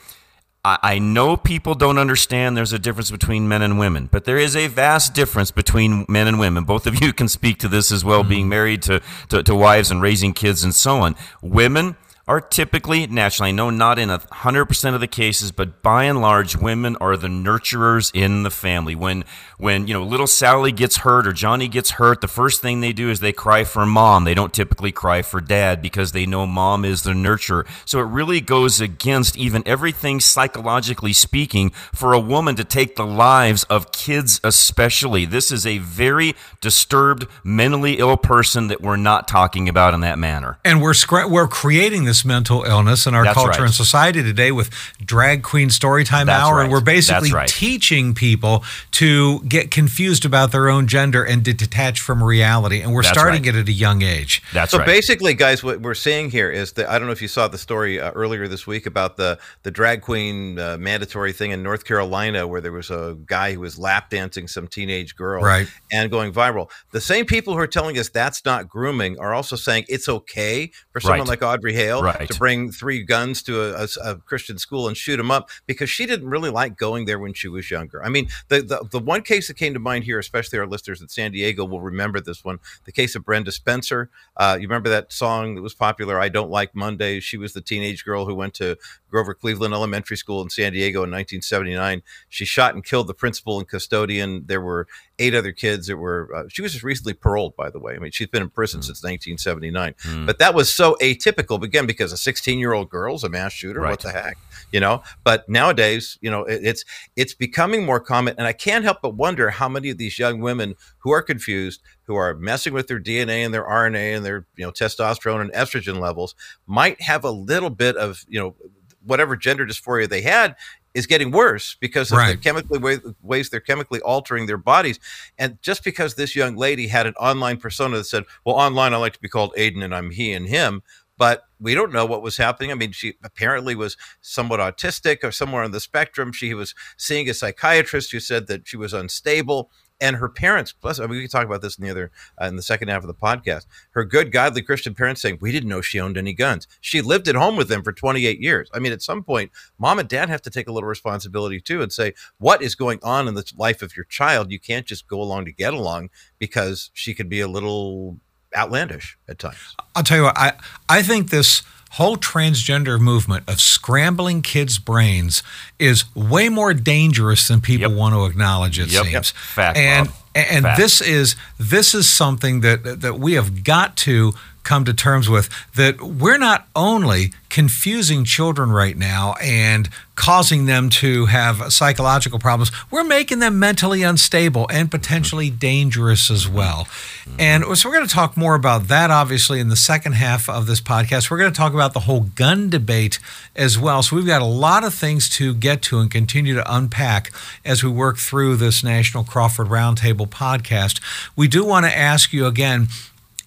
[0.83, 4.57] I know people don't understand there's a difference between men and women, but there is
[4.57, 6.65] a vast difference between men and women.
[6.65, 8.29] Both of you can speak to this as well, mm-hmm.
[8.29, 9.01] being married to,
[9.31, 11.17] to, to wives and raising kids and so on.
[11.43, 11.97] Women
[12.29, 16.21] are typically, naturally, I know not in a 100% of the cases, but by and
[16.21, 18.95] large, women are the nurturers in the family.
[18.95, 19.25] When,
[19.57, 22.93] when, you know, little Sally gets hurt or Johnny gets hurt, the first thing they
[22.93, 24.25] do is they cry for mom.
[24.25, 27.67] They don't typically cry for dad because they know mom is the nurturer.
[27.87, 33.07] So it really goes against even everything psychologically speaking for a woman to take the
[33.07, 35.25] lives of kids, especially.
[35.25, 40.19] This is a very disturbed, mentally ill person that we're not talking about in that
[40.19, 40.59] manner.
[40.63, 40.95] And we're,
[41.27, 43.67] we're creating this mental illness in our That's culture right.
[43.67, 44.71] and society today with
[45.05, 46.57] drag queen storytime That's hour.
[46.57, 46.65] Right.
[46.65, 47.49] And we're basically right.
[47.49, 52.81] teaching people to get confused about their own gender and to detach from reality.
[52.81, 54.43] And we're That's starting it at a young age.
[54.53, 57.29] That's so basically, guys, what we're seeing here is that I don't know if you
[57.29, 61.51] saw the story uh, earlier this week about the, the drag queen uh, mandatory thing
[61.51, 65.43] in North Carolina where there was a guy who was lap dancing some teenage girl
[65.43, 65.69] right.
[65.93, 66.71] and going viral.
[66.93, 70.71] The same people who are telling us that's not grooming are also saying it's okay
[70.91, 72.29] for someone like Audrey Hale right.
[72.29, 75.91] to bring three guns to a, a, a, Christian school and shoot them up because
[75.91, 78.05] she didn't really like going there when she was younger.
[78.05, 81.01] I mean, the, the, the one case that came to mind here, especially our listeners
[81.01, 84.11] in San Diego will remember this one, the case of Brenda Spencer.
[84.37, 87.25] Uh, you remember that song that was popular, I Don't Like Mondays?
[87.25, 88.77] She was the teenage girl who went to
[89.11, 92.03] Grover Cleveland Elementary School in San Diego in 1979.
[92.29, 94.45] She shot and killed the principal and custodian.
[94.47, 94.87] There were
[95.19, 96.31] eight other kids that were.
[96.35, 97.95] Uh, she was just recently paroled, by the way.
[97.95, 98.85] I mean, she's been in prison mm.
[98.85, 99.95] since 1979.
[100.03, 100.27] Mm.
[100.27, 103.81] But that was so atypical again because a 16 year old girl's a mass shooter.
[103.81, 103.91] Right.
[103.91, 104.39] What the heck,
[104.73, 105.03] you know?
[105.25, 106.85] But nowadays, you know, it, it's
[107.17, 110.41] it's becoming more common, and I can't help but wonder how many of these young
[110.41, 114.47] women who are confused, who are messing with their DNA and their RNA and their
[114.57, 116.35] you know testosterone and estrogen levels,
[116.67, 118.57] might have a little bit of you know
[119.05, 120.55] whatever gender dysphoria they had
[120.95, 122.33] is getting worse because of Right.
[122.33, 124.99] the chemically way, ways they're chemically altering their bodies.
[125.39, 128.97] And just because this young lady had an online persona that said, "Well, online I
[128.97, 130.83] like to be called Aiden and I'm he and him,"
[131.17, 132.71] but we don't know what was happening.
[132.71, 136.33] I mean, she apparently was somewhat autistic or somewhere on the spectrum.
[136.33, 139.71] She was seeing a psychiatrist who said that she was unstable.
[140.01, 142.47] And her parents, plus, I mean, we can talk about this in the other, uh,
[142.47, 143.67] in the second half of the podcast.
[143.91, 146.69] Her good, godly Christian parents saying, "We didn't know she owned any guns.
[146.81, 149.99] She lived at home with them for 28 years." I mean, at some point, mom
[149.99, 153.27] and dad have to take a little responsibility too and say, "What is going on
[153.27, 154.53] in the life of your child?
[154.53, 158.19] You can't just go along to get along because she could be a little
[158.57, 160.53] outlandish at times." I'll tell you what, I,
[160.89, 165.43] I think this whole transgender movement of scrambling kids' brains
[165.79, 167.99] is way more dangerous than people Yep.
[167.99, 169.03] want to acknowledge, it Yep.
[169.05, 169.13] seems.
[169.15, 169.25] Yep.
[169.25, 170.17] Fact, and Bob.
[170.35, 170.79] and Fact.
[170.79, 175.49] this is this is something that that we have got to come to terms with
[175.77, 182.71] that we're not only confusing children right now and causing them to have psychological problems
[182.89, 185.59] we're making them mentally unstable and potentially mm-hmm.
[185.59, 186.85] dangerous as well.
[186.85, 187.41] Mm-hmm.
[187.41, 190.69] And so we're going to talk more about that obviously in the second half of
[190.69, 191.33] this podcast.
[191.33, 193.19] We're going to talk about the whole gun debate
[193.57, 194.05] as well.
[194.05, 197.33] So we've got a lot of things to get to and continue to unpack
[197.65, 201.01] as we work through this national crawford roundtable podcast.
[201.35, 202.87] We do want to ask you again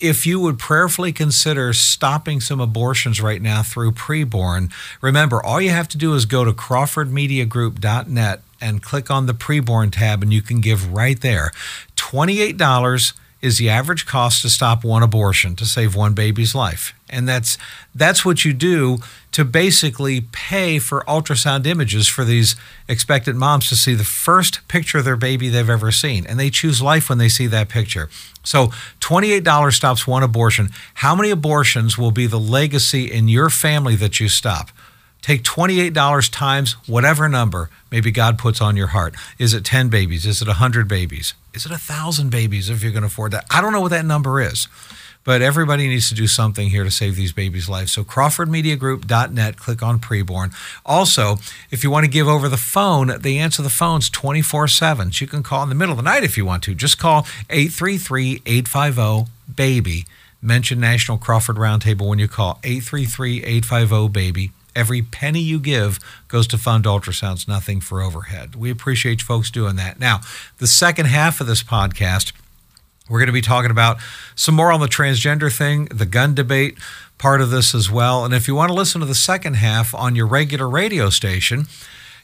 [0.02, 5.70] if you would prayerfully consider stopping some abortions right now through preborn, remember all you
[5.70, 10.42] have to do is go to crawfordmediagroup.net and click on the preborn tab and you
[10.42, 11.52] can give right there.
[11.96, 16.94] $28 is the average cost to stop one abortion to save one baby's life.
[17.12, 17.58] And that's
[17.93, 18.97] that's what you do
[19.34, 22.56] to basically pay for ultrasound images for these
[22.88, 26.26] expectant moms to see the first picture of their baby they've ever seen.
[26.26, 28.10] And they choose life when they see that picture.
[28.43, 28.67] So
[29.00, 30.69] $28 stops one abortion.
[30.95, 34.71] How many abortions will be the legacy in your family that you stop?
[35.21, 39.13] Take $28 times whatever number maybe God puts on your heart.
[39.38, 40.26] Is it 10 babies?
[40.26, 41.36] Is it 100 babies?
[41.54, 43.45] Is it 1,000 babies if you're going to afford that?
[43.52, 44.67] I don't know what that number is.
[45.24, 47.92] But everybody needs to do something here to save these babies' lives.
[47.92, 50.52] So crawfordmediagroup.net, click on preborn.
[50.84, 51.38] Also,
[51.70, 55.14] if you want to give over the phone, they answer the phones 24/7.
[55.14, 56.74] So you can call in the middle of the night if you want to.
[56.74, 60.08] Just call 833-850-BABY.
[60.42, 64.54] Mention National Crawford Roundtable when you call 833-850-BABY.
[64.76, 68.56] Every penny you give goes to fund ultrasounds, nothing for overhead.
[68.56, 70.00] We appreciate folks doing that.
[70.00, 70.22] Now,
[70.58, 72.32] the second half of this podcast,
[73.12, 73.97] we're going to be talking about
[74.36, 76.78] some more on the transgender thing, the gun debate
[77.17, 78.24] part of this as well.
[78.24, 81.67] And if you want to listen to the second half on your regular radio station,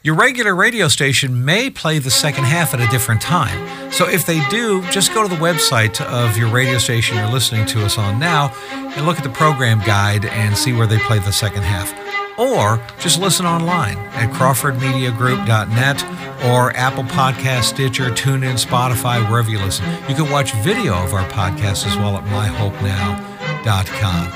[0.03, 3.91] your regular radio station may play the second half at a different time.
[3.91, 7.65] So if they do, just go to the website of your radio station you're listening
[7.67, 11.19] to us on now and look at the program guide and see where they play
[11.19, 11.93] the second half.
[12.37, 16.03] Or just listen online at crawfordmediagroup.net
[16.45, 19.85] or Apple Podcast, Stitcher, TuneIn, Spotify, wherever you listen.
[20.07, 24.27] You can watch video of our podcast as well at myhopenow.com.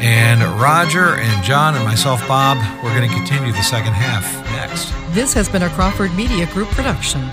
[0.00, 4.99] And Roger and John and myself, Bob, we're going to continue the second half next.
[5.12, 7.30] This has been a Crawford Media Group production.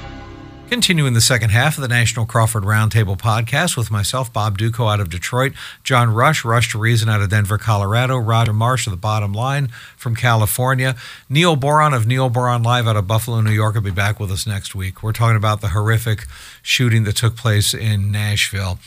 [0.68, 5.00] Continuing the second half of the National Crawford Roundtable podcast with myself, Bob Dutko out
[5.00, 8.98] of Detroit, John Rush, Rush to Reason out of Denver, Colorado, Roger Marsh of the
[8.98, 10.96] Bottom Line from California,
[11.30, 14.32] Neil Boron of Neil Boron Live out of Buffalo, New York will be back with
[14.32, 15.04] us next week.
[15.04, 16.26] We're talking about the horrific
[16.64, 18.80] shooting that took place in Nashville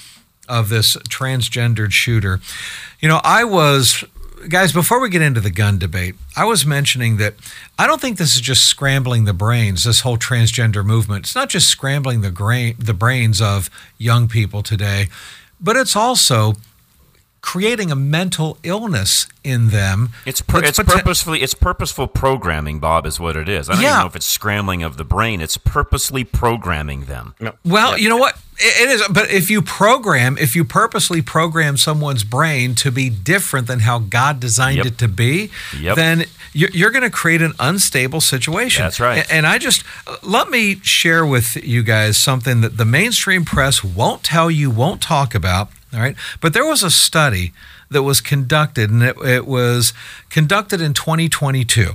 [0.48, 2.40] of this transgendered shooter.
[2.98, 4.02] You know, I was
[4.48, 7.34] guys, before we get into the gun debate, I was mentioning that
[7.78, 11.26] I don't think this is just scrambling the brains, this whole transgender movement.
[11.26, 15.08] It's not just scrambling the, gra- the brains of young people today,
[15.60, 16.54] but it's also
[17.42, 20.10] creating a mental illness in them.
[20.26, 23.70] It's pur- it's poten- purposefully it's purposeful programming, Bob, is what it is.
[23.70, 23.88] I don't Yeah.
[23.92, 25.40] even know if it's scrambling of the brain.
[25.40, 27.34] It's purposely programming them.
[27.40, 27.52] No.
[27.64, 28.36] Well, you know what?
[28.58, 29.02] It it is.
[29.08, 33.98] But if you program, if you purposely program someone's brain to be different than how
[34.00, 34.86] God designed Yep.
[34.86, 35.50] it to be,
[35.80, 35.96] Yep.
[35.96, 38.82] then you're, you're going to create an unstable situation.
[38.84, 39.24] That's right.
[39.24, 39.82] A- And I just
[40.22, 45.00] let me share with you guys something that the mainstream press won't tell you, won't
[45.00, 45.70] talk about.
[45.92, 46.16] All right.
[46.40, 47.52] But there was a study
[47.90, 49.92] that was conducted, and it, it was
[50.28, 51.92] conducted in 2022.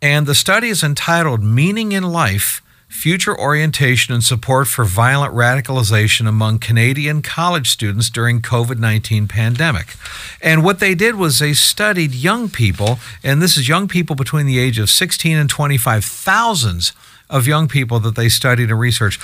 [0.00, 2.62] And the study is entitled Meaning in Life
[2.92, 9.96] future orientation and support for violent radicalization among Canadian college students during COVID-19 pandemic.
[10.42, 14.44] And what they did was they studied young people, and this is young people between
[14.44, 16.92] the age of 16 and 25, thousands
[17.30, 19.20] of young people that they studied and researched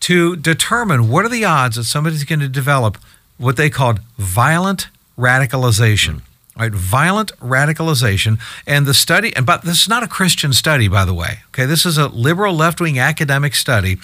[0.00, 2.98] to determine what are the odds that somebody's going to develop
[3.38, 6.22] what they called violent radicalization.
[6.56, 11.04] Right, violent radicalization, and the study, and but this is not a Christian study, by
[11.04, 11.42] the way.
[11.50, 13.98] Okay, this is a liberal left-wing academic study.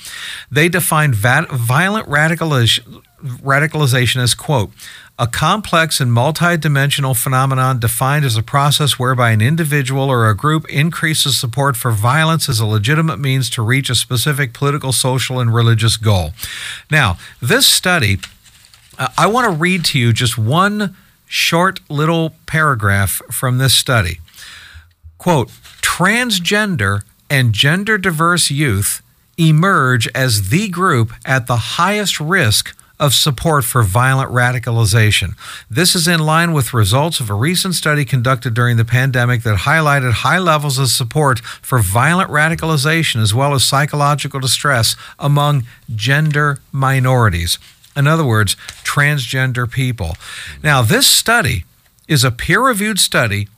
[0.53, 4.71] They defined va- violent radicalization, radicalization as quote
[5.17, 10.69] a complex and multidimensional phenomenon defined as a process whereby an individual or a group
[10.69, 15.55] increases support for violence as a legitimate means to reach a specific political, social, and
[15.55, 16.33] religious goal.
[16.91, 18.19] Now, this study,
[18.99, 24.21] uh, I want to read to you just one short little paragraph from this study.
[25.19, 25.49] Quote
[25.81, 29.03] Transgender and gender diverse youth
[29.37, 35.35] emerge as the group at the highest risk of support for violent radicalization.
[35.69, 39.61] This is in line with results of a recent study conducted during the pandemic that
[39.61, 46.59] highlighted high levels of support for violent radicalization as well as psychological distress among gender
[46.71, 47.59] minorities.
[47.97, 50.17] In other words, transgender people.
[50.63, 51.65] Now, this study
[52.09, 53.49] is a peer reviewed study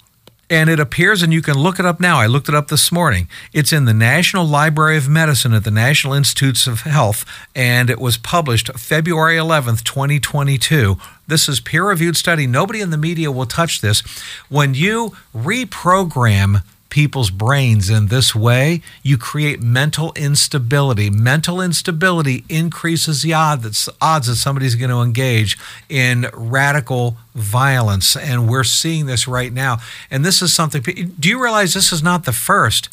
[0.49, 2.21] and it appears, and you can look it up now.
[2.21, 3.29] I looked it up this morning.
[3.53, 7.99] It's in the National Library of Medicine at the National Institutes of Health, and it
[7.99, 10.99] was published February 11th, 2022.
[11.27, 12.47] This is peer reviewed study.
[12.47, 14.03] Nobody in the media will touch this.
[14.49, 21.11] When you reprogram people's brains in this way, you create mental instability.
[21.11, 28.17] Mental instability increases the odds, odds that somebody's going to engage in radical violence.
[28.17, 29.79] And we're seeing this right now.
[30.11, 32.89] And this is something, do you realize this is not the first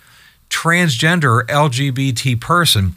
[0.50, 2.96] transgender LGBT person?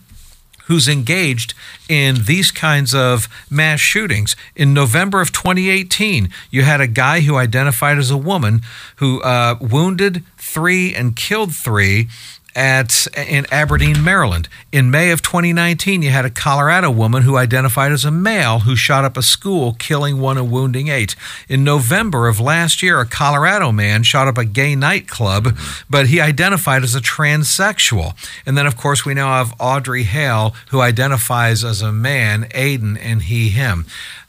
[0.67, 1.55] Who's engaged
[1.89, 4.37] in these kinds of mass shootings.
[4.55, 8.61] In November of 2018, you had a guy who identified as a woman
[8.97, 12.09] who uh, wounded three and killed three
[12.57, 14.49] at in Aberdeen, Maryland.
[14.73, 18.75] In May of 2019, you had a Colorado woman who identified as a male who
[18.75, 21.15] shot up a school, killing one and wounding eight.
[21.49, 25.85] In November of last year, a Colorado man shot up a gay nightclub, mm-hmm.
[25.91, 28.15] but he identified as a transsexual.
[28.47, 32.99] And then, of course, we now have Audrey Hale, who identifies as a man, Aiden,
[32.99, 33.85] and he, him.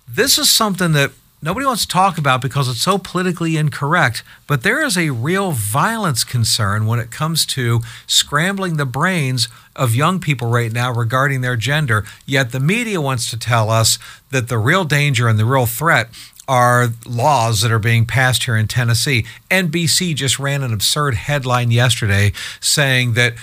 [0.06, 4.64] This is something that nobody wants to talk about because it's so politically incorrect, but
[4.64, 10.20] there is a real violence concern when it comes to scrambling the brains of young
[10.20, 12.06] people right now regarding their gender.
[12.26, 14.00] Yet the media wants to tell us
[14.32, 16.10] that the real danger and the real threat
[16.48, 19.26] are laws that are being passed here in Tennessee.
[19.52, 23.34] NBC just ran an absurd headline yesterday saying that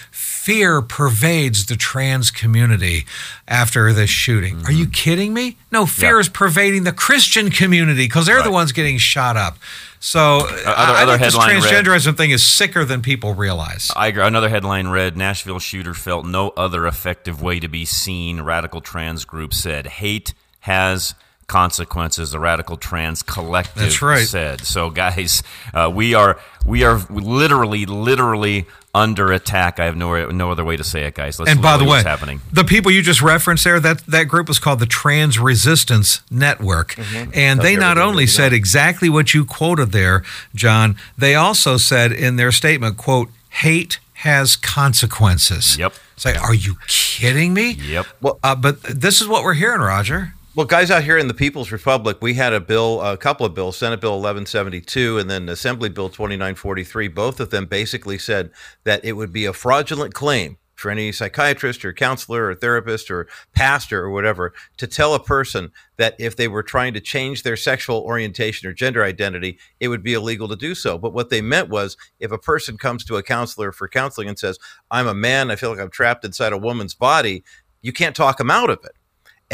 [0.44, 3.06] fear pervades the trans community
[3.48, 4.56] after this shooting.
[4.56, 4.66] Mm-hmm.
[4.66, 5.56] Are you kidding me?
[5.72, 8.44] No, fear is pervading the Christian community because they're right.
[8.44, 9.56] the ones getting shot up.
[10.00, 13.90] So uh, other, I other think this transgenderism read, thing is sicker than people realize.
[13.96, 14.22] I agree.
[14.22, 18.42] Another headline read: Nashville shooter felt no other effective way to be seen.
[18.42, 21.14] Radical trans group said hate has
[21.46, 24.26] consequences the radical trans collective right.
[24.26, 25.42] said so guys
[25.74, 29.80] uh, we are we are literally literally under attack.
[29.80, 31.38] I have no no other way to say it guys.
[31.38, 32.40] Let's and by the way happening.
[32.52, 36.94] the people you just referenced there that that group was called the trans resistance network.
[36.94, 37.30] Mm-hmm.
[37.34, 40.22] and they not only said exactly what you quoted there
[40.54, 45.76] john they also said in their statement quote hate has consequences.
[45.76, 45.94] Yep.
[46.16, 47.72] Say are you kidding me?
[47.72, 48.06] Yep.
[48.20, 51.34] Well uh, but this is what we're hearing roger well, guys out here in the
[51.34, 55.48] People's Republic, we had a bill, a couple of bills, Senate Bill 1172 and then
[55.48, 57.08] Assembly Bill 2943.
[57.08, 58.50] Both of them basically said
[58.84, 63.26] that it would be a fraudulent claim for any psychiatrist or counselor or therapist or
[63.52, 67.56] pastor or whatever to tell a person that if they were trying to change their
[67.56, 70.98] sexual orientation or gender identity, it would be illegal to do so.
[70.98, 74.38] But what they meant was if a person comes to a counselor for counseling and
[74.38, 74.58] says,
[74.90, 77.42] I'm a man, I feel like I'm trapped inside a woman's body,
[77.82, 78.92] you can't talk them out of it.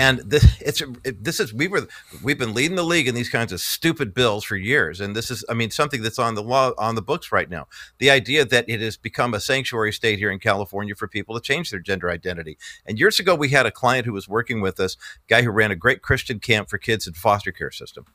[0.00, 1.86] And this it's this is we were
[2.22, 5.30] we've been leading the league in these kinds of stupid bills for years, and this
[5.30, 7.68] is I mean something that's on the law on the books right now.
[7.98, 11.40] The idea that it has become a sanctuary state here in California for people to
[11.42, 12.56] change their gender identity.
[12.86, 14.96] And years ago, we had a client who was working with us,
[15.28, 18.06] guy who ran a great Christian camp for kids in foster care system.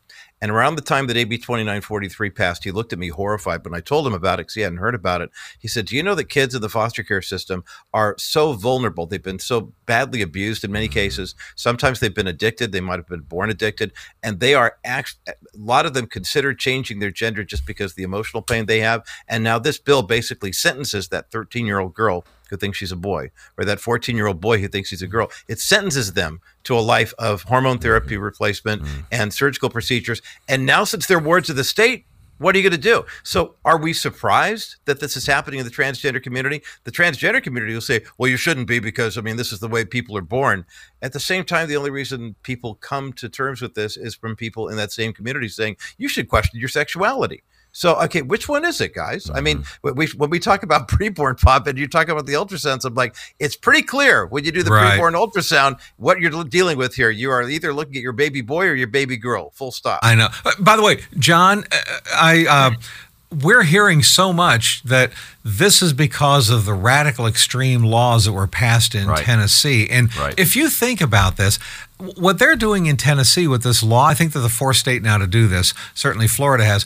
[0.41, 3.79] And around the time that AB 2943 passed, he looked at me horrified when I
[3.79, 5.31] told him about it because he hadn't heard about it.
[5.59, 9.05] He said, Do you know that kids in the foster care system are so vulnerable?
[9.05, 10.93] They've been so badly abused in many mm-hmm.
[10.93, 11.35] cases.
[11.55, 12.71] Sometimes they've been addicted.
[12.71, 13.93] They might have been born addicted.
[14.21, 18.03] And they are, act- a lot of them consider changing their gender just because the
[18.03, 19.03] emotional pain they have.
[19.27, 22.97] And now this bill basically sentences that 13 year old girl who thinks she's a
[22.97, 25.29] boy or that 14 year old boy who thinks he's a girl.
[25.47, 29.01] It sentences them to a life of hormone therapy replacement mm-hmm.
[29.11, 30.21] and surgical procedures.
[30.47, 32.05] And now, since they're wards of the state,
[32.37, 33.05] what are you going to do?
[33.23, 36.61] So, are we surprised that this is happening in the transgender community?
[36.83, 39.69] The transgender community will say, well, you shouldn't be because, I mean, this is the
[39.69, 40.65] way people are born.
[41.01, 44.35] At the same time, the only reason people come to terms with this is from
[44.35, 47.43] people in that same community saying, you should question your sexuality.
[47.75, 49.25] So, okay, which one is it, guys?
[49.25, 49.35] Mm-hmm.
[49.35, 49.77] I mean, mm-hmm.
[49.81, 52.93] when we, when we talk about preborn pop and you talk about the ultrasounds, I'm
[52.95, 54.97] like, it's pretty clear when you do the right.
[54.97, 57.09] preborn ultrasound what you're dealing with here.
[57.09, 59.49] You are either looking at your baby boy or your baby girl.
[59.55, 59.99] Full stop.
[60.03, 60.29] I know.
[60.45, 61.77] Uh, by the way, John, uh,
[62.13, 62.45] I.
[62.47, 62.71] Uh,
[63.43, 65.11] we're hearing so much that
[65.43, 69.25] this is because of the radical extreme laws that were passed in right.
[69.25, 69.89] Tennessee.
[69.89, 70.33] And right.
[70.37, 71.57] if you think about this,
[71.97, 75.17] what they're doing in Tennessee with this law, I think they're the fourth state now
[75.17, 75.73] to do this.
[75.93, 76.85] Certainly Florida has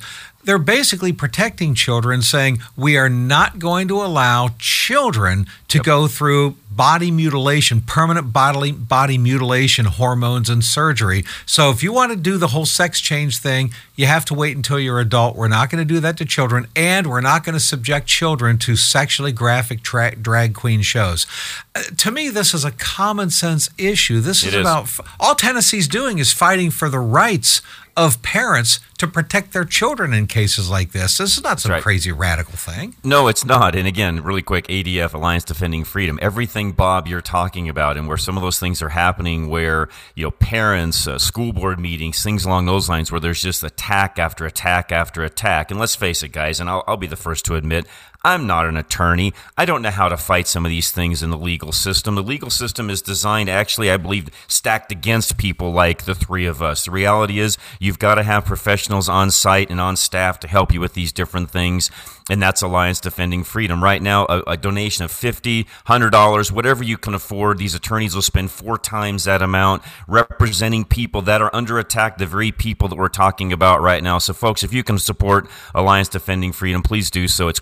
[0.50, 5.86] they're basically protecting children, saying we are not going to allow children to yep.
[5.86, 11.26] go through body mutilation, permanent bodily body mutilation, hormones and surgery.
[11.46, 14.56] So if you want to do the whole sex change thing, you have to wait
[14.56, 15.36] until you're adult.
[15.36, 18.58] We're not going to do that to children, and we're not going to subject children
[18.60, 21.28] to sexually graphic tra- drag queen shows.
[21.76, 24.22] Uh, to me, this is a common sense issue.
[24.22, 27.62] This is, is about all Tennessee's doing is fighting for the rights
[28.00, 31.18] of parents to protect their children in cases like this.
[31.18, 31.84] This is not some right.
[31.84, 32.96] crazy radical thing.
[33.04, 33.76] No, it's not.
[33.76, 36.18] And again, really quick, ADF Alliance Defending Freedom.
[36.22, 40.24] Everything Bob you're talking about, and where some of those things are happening, where you
[40.24, 44.46] know parents, uh, school board meetings, things along those lines, where there's just attack after
[44.46, 45.72] attack after attack.
[45.72, 47.86] And let's face it, guys, and I'll, I'll be the first to admit,
[48.24, 49.34] I'm not an attorney.
[49.58, 52.16] I don't know how to fight some of these things in the legal system.
[52.16, 56.62] The legal system is designed, actually, I believe, stacked against people like the three of
[56.62, 56.84] us.
[56.84, 60.74] The reality is, you've got to have professionals on site and on staff to help
[60.74, 61.90] you with these different things
[62.30, 63.84] and that's Alliance Defending Freedom.
[63.84, 68.22] Right now, a, a donation of $50, $100, whatever you can afford, these attorneys will
[68.22, 72.98] spend four times that amount representing people that are under attack, the very people that
[72.98, 74.20] we're talking about right now.
[74.20, 77.48] So, folks, if you can support Alliance Defending Freedom, please do so.
[77.48, 77.60] It's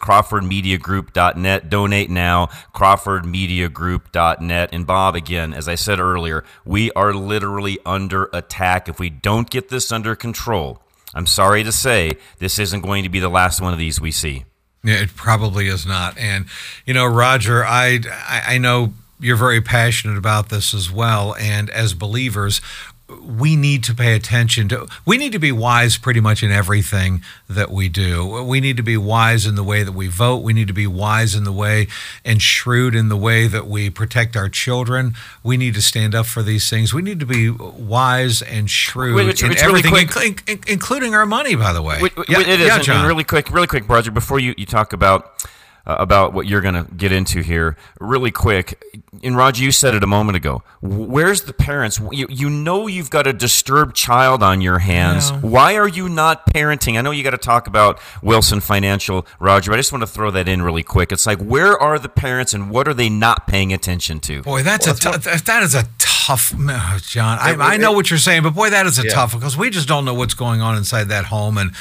[0.48, 1.70] CrawfordMediaGroup.net.
[1.70, 4.70] Donate now, CrawfordMediaGroup.net.
[4.72, 8.90] And Bob, again, as I said earlier, we are literally under attack.
[8.90, 10.82] If we don't get this under control,
[11.14, 14.12] I'm sorry to say, this isn't going to be the last one of these we
[14.12, 14.46] see.
[14.84, 16.18] It probably is not.
[16.18, 16.46] And,
[16.86, 21.36] you know, Roger, I, I know you're very passionate about this as well.
[21.36, 22.62] And as believers,
[23.22, 27.22] we need to pay attention to we need to be wise pretty much in everything
[27.50, 28.44] that we do.
[28.44, 30.44] We need to be wise in the way that we vote.
[30.44, 31.88] We need to be wise in the way
[32.26, 35.14] and shrewd in the way that we protect our children.
[35.42, 36.94] We need to stand up for these things.
[36.94, 40.36] We need to be wise and shrewd it's, in it's everything really
[40.68, 42.02] including our money by the way.
[42.28, 42.68] Yeah, it is.
[42.68, 43.08] yeah, John.
[43.08, 45.48] Really quick really quick roger before you, you talk about
[45.88, 48.84] Uh, about what you're going to get into here really quick.
[49.24, 50.62] And Roger, you said it a moment ago.
[50.82, 51.98] Where's the parents?
[52.12, 55.32] You, you know you've got a disturbed child on your hands.
[55.32, 55.40] Yeah.
[55.40, 56.98] Why are you not parenting?
[56.98, 60.08] I know you got to talk about Wilson Financial, Roger, but I just want to
[60.08, 61.14] throw that in really quick.
[61.14, 64.42] It's like, where are the parents and what are they not paying attention to?
[64.42, 67.38] Boy, that's well, a t- that is a tough, uh, John.
[67.40, 69.14] I, I know what you're saying, but boy, that is a yeah.
[69.14, 71.58] tough because we just don't know what's going on inside that home.
[71.58, 71.72] And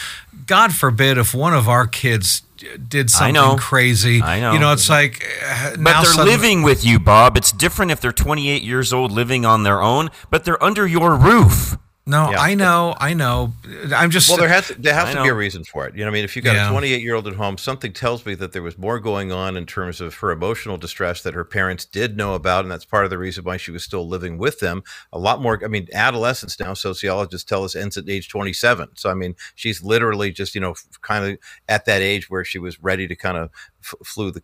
[0.46, 2.42] God forbid if one of our kids
[2.88, 4.22] did something I crazy.
[4.22, 4.52] I know.
[4.52, 5.24] You know, it's like.
[5.44, 7.36] Uh, but they're suddenly- living with you, Bob.
[7.36, 11.14] It's different if they're 28 years old living on their own, but they're under your
[11.14, 11.76] roof.
[12.08, 12.40] No, yeah.
[12.40, 13.52] I know, I know.
[13.92, 14.38] I'm just well.
[14.38, 15.96] There has to, there has to be a reason for it.
[15.96, 16.68] You know, I mean, if you got yeah.
[16.68, 19.56] a 28 year old at home, something tells me that there was more going on
[19.56, 23.02] in terms of her emotional distress that her parents did know about, and that's part
[23.02, 24.84] of the reason why she was still living with them.
[25.12, 25.60] A lot more.
[25.64, 28.90] I mean, adolescence now, sociologists tell us ends at age 27.
[28.94, 31.38] So I mean, she's literally just you know kind of
[31.68, 33.50] at that age where she was ready to kind of
[33.82, 34.42] flew the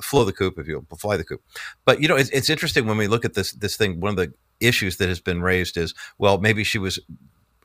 [0.00, 1.42] flow the coop, if you will, fly the coop.
[1.84, 3.98] But you know, it's, it's interesting when we look at this this thing.
[3.98, 6.98] One of the issues that has been raised is, well, maybe she was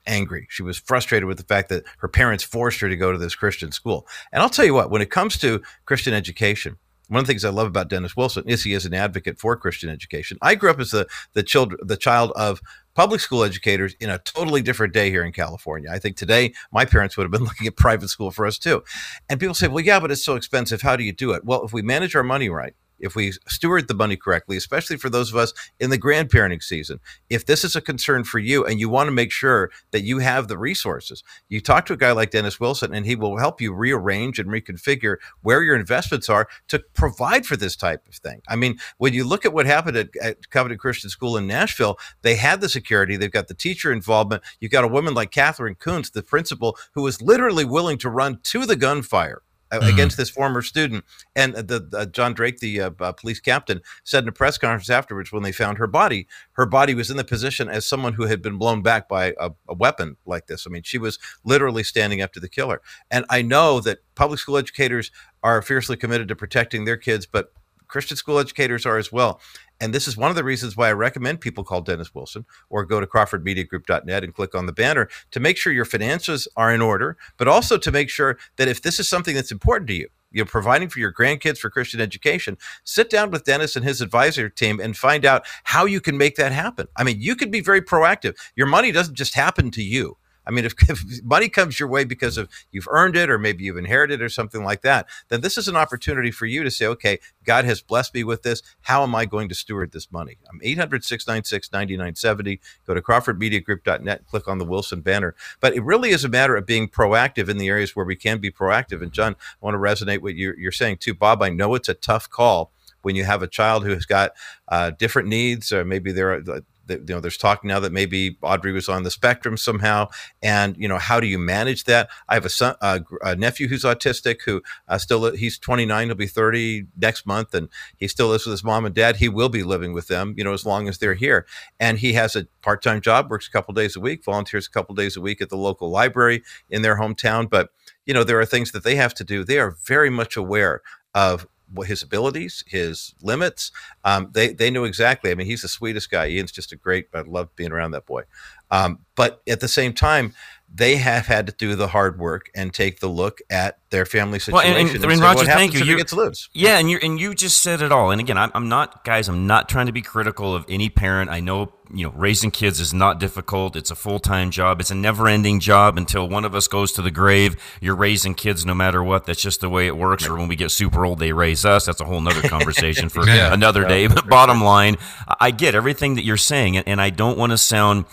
[0.07, 0.47] angry.
[0.49, 3.35] She was frustrated with the fact that her parents forced her to go to this
[3.35, 4.07] Christian school.
[4.31, 6.77] And I'll tell you what, when it comes to Christian education,
[7.07, 9.55] one of the things I love about Dennis Wilson is he is an advocate for
[9.55, 10.37] Christian education.
[10.41, 12.61] I grew up as the the child the child of
[12.95, 15.89] public school educators in a totally different day here in California.
[15.91, 18.83] I think today my parents would have been looking at private school for us too.
[19.29, 20.81] And people say, "Well, yeah, but it's so expensive.
[20.81, 23.87] How do you do it?" Well, if we manage our money right, if we steward
[23.87, 27.75] the money correctly, especially for those of us in the grandparenting season, if this is
[27.75, 31.23] a concern for you and you want to make sure that you have the resources,
[31.49, 34.49] you talk to a guy like Dennis Wilson and he will help you rearrange and
[34.49, 38.41] reconfigure where your investments are to provide for this type of thing.
[38.47, 41.97] I mean, when you look at what happened at, at Covenant Christian School in Nashville,
[42.21, 44.43] they had the security, they've got the teacher involvement.
[44.59, 48.39] You've got a woman like Katherine Koonce, the principal, who was literally willing to run
[48.43, 49.41] to the gunfire
[49.81, 49.93] mm-hmm.
[49.93, 51.03] against this former student.
[51.35, 54.89] And the uh, John Drake, the uh, uh, police captain, said in a press conference
[54.89, 58.25] afterwards when they found her body, her body was in the position as someone who
[58.25, 60.65] had been blown back by a, a weapon like this.
[60.67, 62.81] I mean, she was literally standing up to the killer.
[63.09, 65.11] And I know that public school educators
[65.43, 67.51] are fiercely committed to protecting their kids, but
[67.87, 69.39] Christian school educators are as well.
[69.81, 72.85] And this is one of the reasons why I recommend people call Dennis Wilson or
[72.85, 76.81] go to crawfordmediagroup.net and click on the banner to make sure your finances are in
[76.81, 80.07] order, but also to make sure that if this is something that's important to you,
[80.31, 84.49] you're providing for your grandkids for Christian education, sit down with Dennis and his advisor
[84.49, 86.87] team and find out how you can make that happen.
[86.95, 88.35] I mean, you could be very proactive.
[88.55, 90.17] Your money doesn't just happen to you.
[90.45, 93.63] I mean, if, if, money comes your way because of you've earned it or maybe
[93.63, 96.85] you've inherited or something like that, then this is an opportunity for you to say,
[96.87, 98.61] okay, God has blessed me with this.
[98.81, 100.37] How am I going to steward this money?
[100.49, 102.59] I'm 800 696 9970.
[102.85, 105.35] Go to CrawfordMediaGroup.net, click on the Wilson banner.
[105.59, 108.39] But it really is a matter of being proactive in the areas where we can
[108.39, 109.01] be proactive.
[109.01, 111.13] And John, I want to resonate what you're, you're saying too.
[111.13, 112.71] Bob, I know it's a tough call
[113.01, 114.31] when you have a child who has got
[114.67, 116.41] uh, different needs, or maybe they're
[116.89, 120.09] you know there's talk now that maybe Audrey was on the spectrum somehow,
[120.41, 122.09] and you know how do you manage that?
[122.29, 126.15] I have a son, uh, a nephew who's autistic who uh, still he's 29, he'll
[126.15, 129.17] be 30 next month, and he still lives with his mom and dad.
[129.17, 131.45] He will be living with them, you know, as long as they're here.
[131.79, 134.95] And he has a part-time job, works a couple days a week, volunteers a couple
[134.95, 137.69] days a week at the local library in their hometown, but
[138.05, 139.43] you know there are things that they have to do.
[139.43, 140.81] They are very much aware
[141.13, 141.47] of
[141.85, 143.71] his abilities, his limits.
[144.03, 145.31] Um, they they knew exactly.
[145.31, 146.27] I mean, he's the sweetest guy.
[146.27, 147.07] Ian's just a great.
[147.13, 148.23] I love being around that boy.
[148.71, 150.33] Um, but at the same time,
[150.75, 154.39] they have had to do the hard work and take the look at their family
[154.39, 154.71] situation.
[154.71, 155.85] Well, and, and, and, and Roger, thank you.
[155.85, 156.49] You get to lose.
[156.51, 158.11] Yeah, and you and you just said it all.
[158.11, 159.29] And again, I'm, I'm not, guys.
[159.29, 161.29] I'm not trying to be critical of any parent.
[161.29, 163.77] I know you know raising kids is not difficult.
[163.77, 164.81] It's a full time job.
[164.81, 167.55] It's a never ending job until one of us goes to the grave.
[167.79, 169.25] You're raising kids no matter what.
[169.25, 170.27] That's just the way it works.
[170.27, 171.85] Or when we get super old, they raise us.
[171.85, 173.53] That's a whole nother conversation for yeah.
[173.53, 174.07] another day.
[174.15, 174.97] But bottom line,
[175.39, 178.05] I get everything that you're saying, and I don't want to sound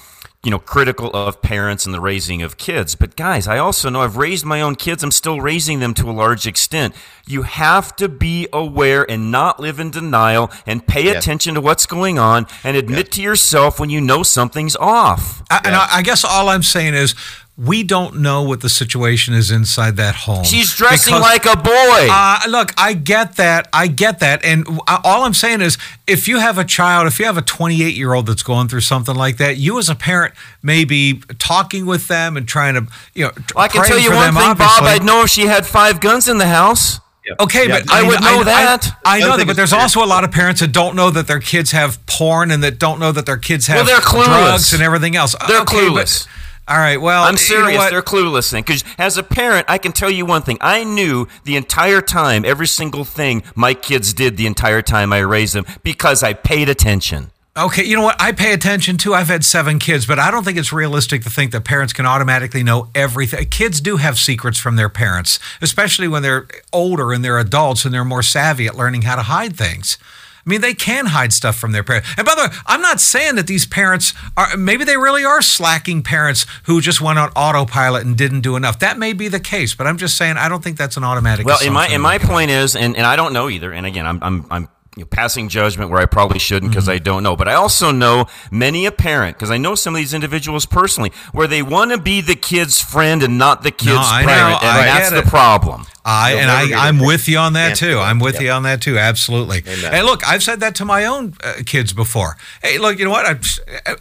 [0.45, 2.97] you know, critical of parents and the raising of kids.
[2.97, 5.05] But guys, I also know I've raised my own kids.
[5.05, 6.97] I'm still raising them to a large extent.
[7.29, 11.23] You have to be aware and not live in denial and pay yes.
[11.23, 13.17] attention to what's going on and admit yes.
[13.17, 15.45] to yourself when you know something's off.
[15.49, 17.15] I, and I, I guess all I'm saying is
[17.57, 20.43] we don't know what the situation is inside that home.
[20.43, 22.09] She's dressing because, like a boy.
[22.11, 23.69] Uh, look, I get that.
[23.75, 24.43] I get that.
[24.43, 25.77] And all I'm saying is
[26.07, 28.81] if you have a child, if you have a 28 year old that's going through
[28.81, 32.87] something like that, you as a parent may be talking with them and trying to,
[33.13, 34.81] you know, well, I can tell you one them, thing, obviously.
[34.81, 35.01] Bob.
[35.01, 37.01] I'd know if she had five guns in the house.
[37.25, 37.35] Yeah.
[37.39, 37.81] Okay, yeah.
[37.81, 38.99] but I, I would know I, that.
[39.05, 41.29] I, I know that, but there's also a lot of parents that don't know that
[41.29, 44.83] their kids have porn and that don't know that their kids have well, drugs and
[44.83, 45.37] everything else.
[45.47, 46.27] They're okay, clueless.
[46.27, 47.01] But, all right.
[47.01, 47.73] Well, I'm serious.
[47.73, 48.63] You know They're clueless then.
[48.63, 50.59] Because as a parent, I can tell you one thing.
[50.61, 55.19] I knew the entire time, every single thing my kids did the entire time I
[55.19, 57.31] raised them because I paid attention.
[57.55, 58.17] Okay, you know what?
[58.19, 59.13] I pay attention too.
[59.13, 62.07] I've had seven kids, but I don't think it's realistic to think that parents can
[62.07, 63.47] automatically know everything.
[63.49, 67.93] Kids do have secrets from their parents, especially when they're older and they're adults and
[67.93, 69.99] they're more savvy at learning how to hide things.
[70.45, 72.09] I mean, they can hide stuff from their parents.
[72.17, 75.41] And by the way, I'm not saying that these parents are, maybe they really are
[75.41, 78.81] slacking parents who just went on autopilot and didn't do enough.
[78.81, 81.47] That may be the case, but I'm just saying I don't think that's an automatic.
[81.47, 84.07] Well, in my, in my point is, and, and I don't know either, and again,
[84.07, 86.97] I'm, I'm, I'm you know, passing judgment where I probably shouldn't because mm-hmm.
[86.97, 87.35] I don't know.
[87.35, 91.13] But I also know many a parent, because I know some of these individuals personally,
[91.33, 94.87] where they want to be the kid's friend and not the kid's no, parent, and
[94.87, 95.87] that's the problem.
[96.05, 97.99] I and I, I'm with you on that too.
[97.99, 98.43] I'm with yep.
[98.43, 98.99] you on that too.
[98.99, 99.59] Absolutely.
[99.59, 99.95] Amen.
[99.95, 102.37] And look, I've said that to my own uh, kids before.
[102.61, 103.27] Hey, look, you know what?
[103.27, 103.41] I'm,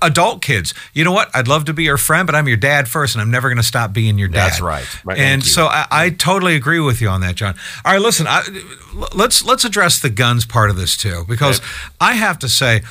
[0.02, 1.30] adult kids, you know what?
[1.36, 3.58] I'd love to be your friend, but I'm your dad first, and I'm never going
[3.58, 4.50] to stop being your dad.
[4.50, 5.06] That's right.
[5.06, 5.18] right.
[5.20, 7.56] And so I, I, totally agree with you on that, John.
[7.86, 8.26] All right, listen.
[8.28, 8.44] I,
[9.16, 11.70] let's let's address the guns part of this too, because okay.
[12.00, 12.82] I have to say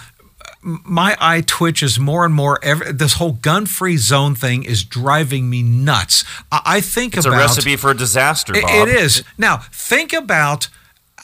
[0.63, 2.59] my eye twitches more and more.
[2.63, 6.25] Every, this whole gun-free zone thing is driving me nuts.
[6.53, 8.53] I, I think it's about a recipe for disaster.
[8.53, 8.65] Bob.
[8.65, 9.25] It, it is.
[9.39, 10.69] Now think about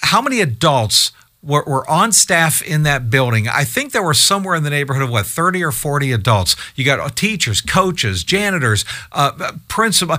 [0.03, 1.12] how many adults
[1.43, 3.49] were, were, on staff in that building.
[3.49, 6.57] I think there were somewhere in the neighborhood of what, 30 or 40 adults.
[6.74, 10.16] You got teachers, coaches, janitors, uh, principal,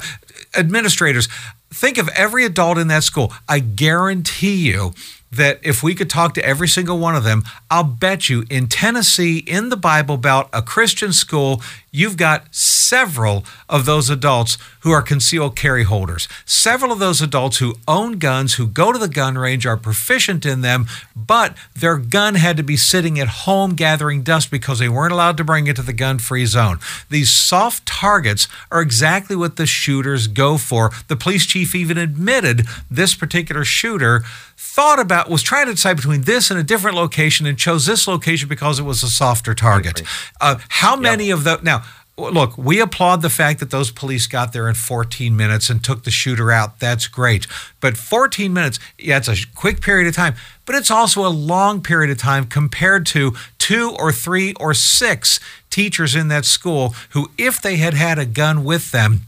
[0.55, 1.27] administrators.
[1.69, 3.33] Think of every adult in that school.
[3.47, 4.93] I guarantee you
[5.31, 8.67] that if we could talk to every single one of them, I'll bet you in
[8.67, 11.61] Tennessee, in the Bible Belt, a Christian school,
[11.97, 16.27] you've got several of those adults who are concealed carry holders.
[16.45, 20.45] Several of those adults who own guns, who go to the gun range, are proficient
[20.45, 20.85] in them,
[21.15, 25.37] but their gun had to be sitting at home gathering dust because they weren't allowed
[25.37, 26.79] to bring it to the gun free zone.
[27.09, 30.91] These soft targets are exactly what the shooters go for.
[31.07, 34.23] The police chief even admitted this particular shooter
[34.55, 38.07] thought about was trying to decide between this and a different location and chose this
[38.07, 40.01] location because it was a softer target.
[40.39, 41.83] Uh, how many of the now?
[42.17, 46.03] Look, we applaud the fact that those police got there in 14 minutes and took
[46.03, 46.79] the shooter out.
[46.79, 47.45] That's great.
[47.79, 50.33] But 14 minutes, yeah, it's a quick period of time,
[50.65, 55.39] but it's also a long period of time compared to two or three or six
[55.69, 59.21] teachers in that school who, if they had had a gun with them,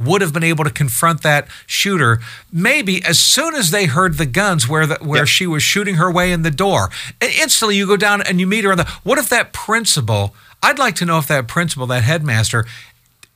[0.00, 2.18] would have been able to confront that shooter
[2.52, 5.28] maybe as soon as they heard the guns where the, where yep.
[5.28, 8.46] she was shooting her way in the door and instantly you go down and you
[8.46, 11.86] meet her on the what if that principal I'd like to know if that principal
[11.88, 12.64] that headmaster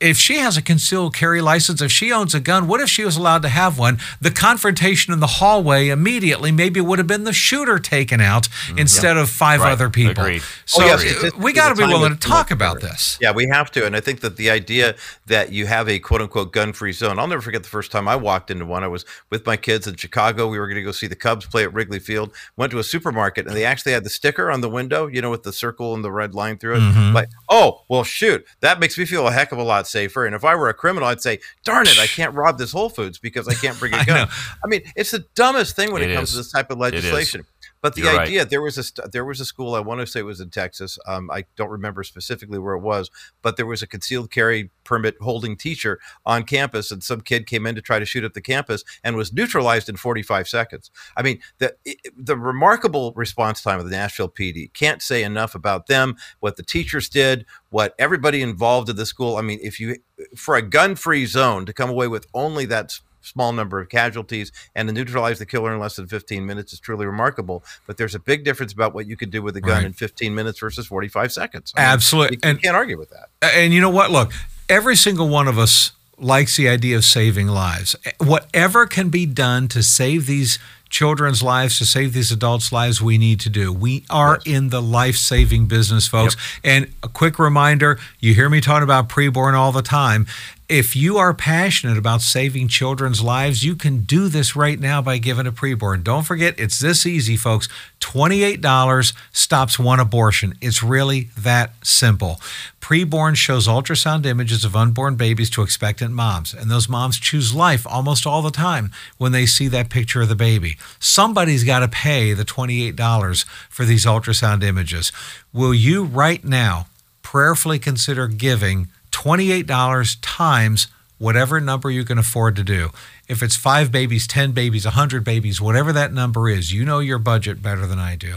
[0.00, 3.04] if she has a concealed carry license, if she owns a gun, what if she
[3.04, 3.98] was allowed to have one?
[4.20, 8.78] The confrontation in the hallway immediately maybe would have been the shooter taken out mm-hmm.
[8.78, 9.72] instead of five right.
[9.72, 10.22] other people.
[10.22, 10.42] Agreed.
[10.66, 13.18] So oh, yes, we got to be willing to talk about this.
[13.20, 13.84] Yeah, we have to.
[13.86, 14.94] And I think that the idea
[15.26, 18.06] that you have a quote unquote gun free zone, I'll never forget the first time
[18.06, 18.84] I walked into one.
[18.84, 20.46] I was with my kids in Chicago.
[20.46, 22.32] We were going to go see the Cubs play at Wrigley Field.
[22.56, 25.30] Went to a supermarket and they actually had the sticker on the window, you know,
[25.30, 26.80] with the circle and the red line through it.
[26.80, 27.14] Mm-hmm.
[27.14, 30.26] Like, oh, well, shoot, that makes me feel a heck of a lot safer.
[30.26, 32.88] And if I were a criminal, I'd say, darn it, I can't rob this Whole
[32.88, 34.28] Foods because I can't bring a gun.
[34.28, 34.32] I,
[34.64, 37.44] I mean, it's the dumbest thing when it, it comes to this type of legislation.
[37.80, 38.50] But the You're idea right.
[38.50, 40.98] there was a there was a school I want to say it was in Texas.
[41.06, 43.10] Um, I don't remember specifically where it was,
[43.42, 47.66] but there was a concealed carry permit holding teacher on campus, and some kid came
[47.66, 50.90] in to try to shoot up the campus and was neutralized in 45 seconds.
[51.16, 51.74] I mean, the
[52.16, 56.62] the remarkable response time of the Nashville PD can't say enough about them, what the
[56.62, 59.36] teachers did, what everybody involved in the school.
[59.36, 59.96] I mean, if you
[60.36, 62.98] for a gun free zone to come away with only that
[63.28, 66.80] small number of casualties and to neutralize the killer in less than 15 minutes is
[66.80, 67.62] truly remarkable.
[67.86, 69.84] But there's a big difference about what you could do with a gun right.
[69.84, 71.72] in 15 minutes versus 45 seconds.
[71.76, 72.36] I mean, Absolutely.
[72.36, 73.28] You, you and, can't argue with that.
[73.42, 74.10] And you know what?
[74.10, 74.32] Look,
[74.68, 77.94] every single one of us likes the idea of saving lives.
[78.18, 80.58] Whatever can be done to save these
[80.88, 83.72] children's lives, to save these adults' lives, we need to do.
[83.72, 84.54] We are yes.
[84.54, 86.36] in the life saving business, folks.
[86.64, 86.74] Yep.
[86.74, 90.26] And a quick reminder you hear me talking about preborn all the time.
[90.68, 95.16] If you are passionate about saving children's lives, you can do this right now by
[95.16, 96.04] giving a preborn.
[96.04, 97.68] Don't forget, it's this easy, folks.
[98.00, 100.52] $28 stops one abortion.
[100.60, 102.38] It's really that simple.
[102.82, 107.86] Preborn shows ultrasound images of unborn babies to expectant moms, and those moms choose life
[107.86, 110.76] almost all the time when they see that picture of the baby.
[111.00, 115.12] Somebody's got to pay the $28 for these ultrasound images.
[115.50, 116.88] Will you right now
[117.22, 118.88] prayerfully consider giving?
[119.10, 120.88] $28 times
[121.18, 122.90] whatever number you can afford to do.
[123.28, 127.18] If it's five babies, 10 babies, 100 babies, whatever that number is, you know your
[127.18, 128.36] budget better than I do.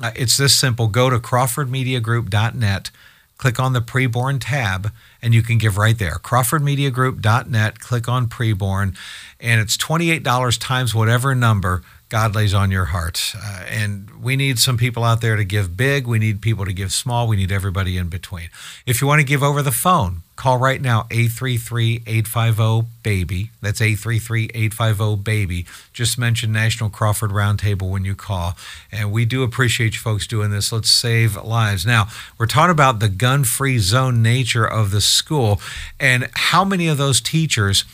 [0.00, 0.86] Uh, it's this simple.
[0.86, 2.90] Go to crawfordmediagroup.net,
[3.36, 6.16] click on the preborn tab, and you can give right there.
[6.16, 8.96] crawfordmediagroup.net, click on preborn,
[9.40, 13.34] and it's $28 times whatever number God lays on your heart.
[13.36, 16.06] Uh, and we need some people out there to give big.
[16.06, 17.28] We need people to give small.
[17.28, 18.48] We need everybody in between.
[18.86, 23.50] If you want to give over the phone, call right now 833 850 BABY.
[23.60, 25.66] That's 833 850 BABY.
[25.92, 28.56] Just mention National Crawford Roundtable when you call.
[28.90, 30.72] And we do appreciate you folks doing this.
[30.72, 31.84] Let's save lives.
[31.84, 35.60] Now, we're talking about the gun free zone nature of the school
[36.00, 37.84] and how many of those teachers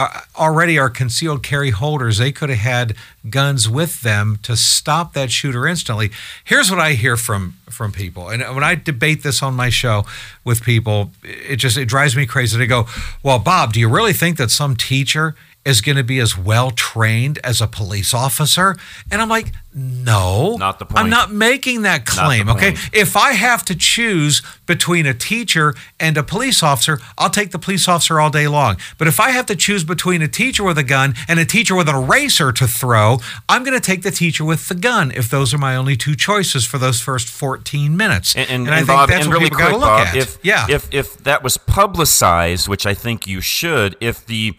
[0.00, 2.16] uh, already are concealed carry holders.
[2.16, 2.96] They could have had
[3.28, 6.10] guns with them to stop that shooter instantly.
[6.42, 10.04] Here's what I hear from from people, and when I debate this on my show
[10.42, 12.56] with people, it just it drives me crazy.
[12.56, 12.86] They go,
[13.22, 15.34] "Well, Bob, do you really think that some teacher
[15.64, 18.76] is going to be as well trained as a police officer.
[19.10, 20.98] And I'm like, no, not the point.
[20.98, 22.48] I'm not making that claim.
[22.48, 22.74] Okay.
[22.92, 27.58] If I have to choose between a teacher and a police officer, I'll take the
[27.58, 28.78] police officer all day long.
[28.96, 31.76] But if I have to choose between a teacher with a gun and a teacher
[31.76, 35.28] with an eraser to throw, I'm going to take the teacher with the gun if
[35.28, 38.34] those are my only two choices for those first 14 minutes.
[38.34, 40.16] And, and, and I think Bob, that's what really people got to look Bob, at.
[40.16, 40.66] If, yeah.
[40.70, 44.56] If, if that was publicized, which I think you should, if the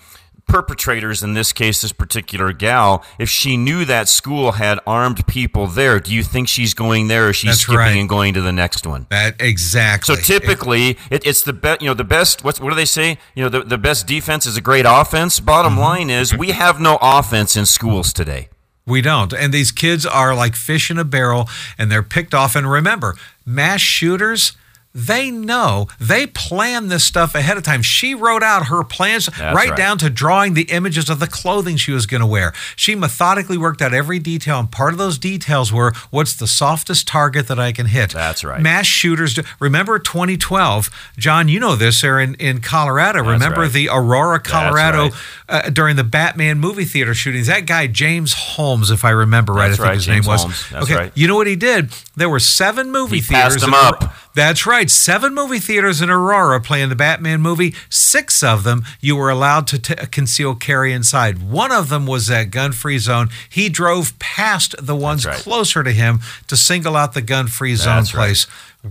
[0.47, 5.67] perpetrators, in this case, this particular gal, if she knew that school had armed people
[5.67, 7.97] there, do you think she's going there or she's That's skipping right.
[7.97, 9.07] and going to the next one?
[9.09, 10.15] That exactly.
[10.15, 11.81] So typically, it, it's the best.
[11.81, 12.43] You know, the best.
[12.43, 13.17] What's, what do they say?
[13.35, 15.39] You know, the, the best defense is a great offense.
[15.39, 15.81] Bottom mm-hmm.
[15.81, 18.49] line is, we have no offense in schools today.
[18.85, 19.31] We don't.
[19.31, 22.55] And these kids are like fish in a barrel and they're picked off.
[22.55, 23.15] And remember,
[23.45, 24.53] mass shooters,
[24.93, 27.81] they know they plan this stuff ahead of time.
[27.81, 31.77] She wrote out her plans right, right, down to drawing the images of the clothing
[31.77, 32.53] she was going to wear.
[32.75, 37.07] She methodically worked out every detail, and part of those details were what's the softest
[37.07, 38.11] target that I can hit.
[38.11, 38.61] That's right.
[38.61, 39.33] Mass shooters.
[39.35, 41.47] Do, remember 2012, John?
[41.47, 42.01] You know this.
[42.01, 43.19] There in in Colorado.
[43.19, 43.71] That's remember right.
[43.71, 45.13] the Aurora, Colorado, right.
[45.47, 47.47] uh, during the Batman movie theater shootings.
[47.47, 50.41] That guy James Holmes, if I remember right, That's I think his James name was.
[50.41, 50.69] Holmes.
[50.69, 51.11] That's okay, right.
[51.15, 51.91] you know what he did?
[52.15, 53.53] There were seven movie He theaters.
[53.55, 54.13] passed them up.
[54.33, 54.89] That's right.
[54.89, 57.75] Seven movie theaters in Aurora playing the Batman movie.
[57.89, 61.41] Six of them you were allowed to t- conceal carry inside.
[61.43, 63.29] One of them was that gun free zone.
[63.49, 65.35] He drove past the ones right.
[65.35, 68.27] closer to him to single out the gun free zone That's right.
[68.27, 68.43] place.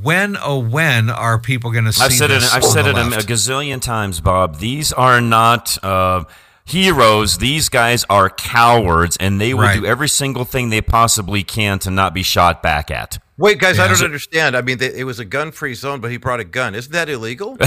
[0.02, 2.42] When, oh, when are people going to see I've said it.
[2.54, 4.58] I've said it a, a gazillion times, Bob.
[4.58, 6.24] These are not uh,
[6.64, 7.38] heroes.
[7.38, 9.80] These guys are cowards, and they will Right.
[9.80, 13.18] do every single thing they possibly can to not be shot back at.
[13.40, 14.54] Wait, guys, I don't understand.
[14.54, 16.74] I mean, they, it was a gun-free zone, but he brought a gun.
[16.74, 17.56] Isn't that illegal?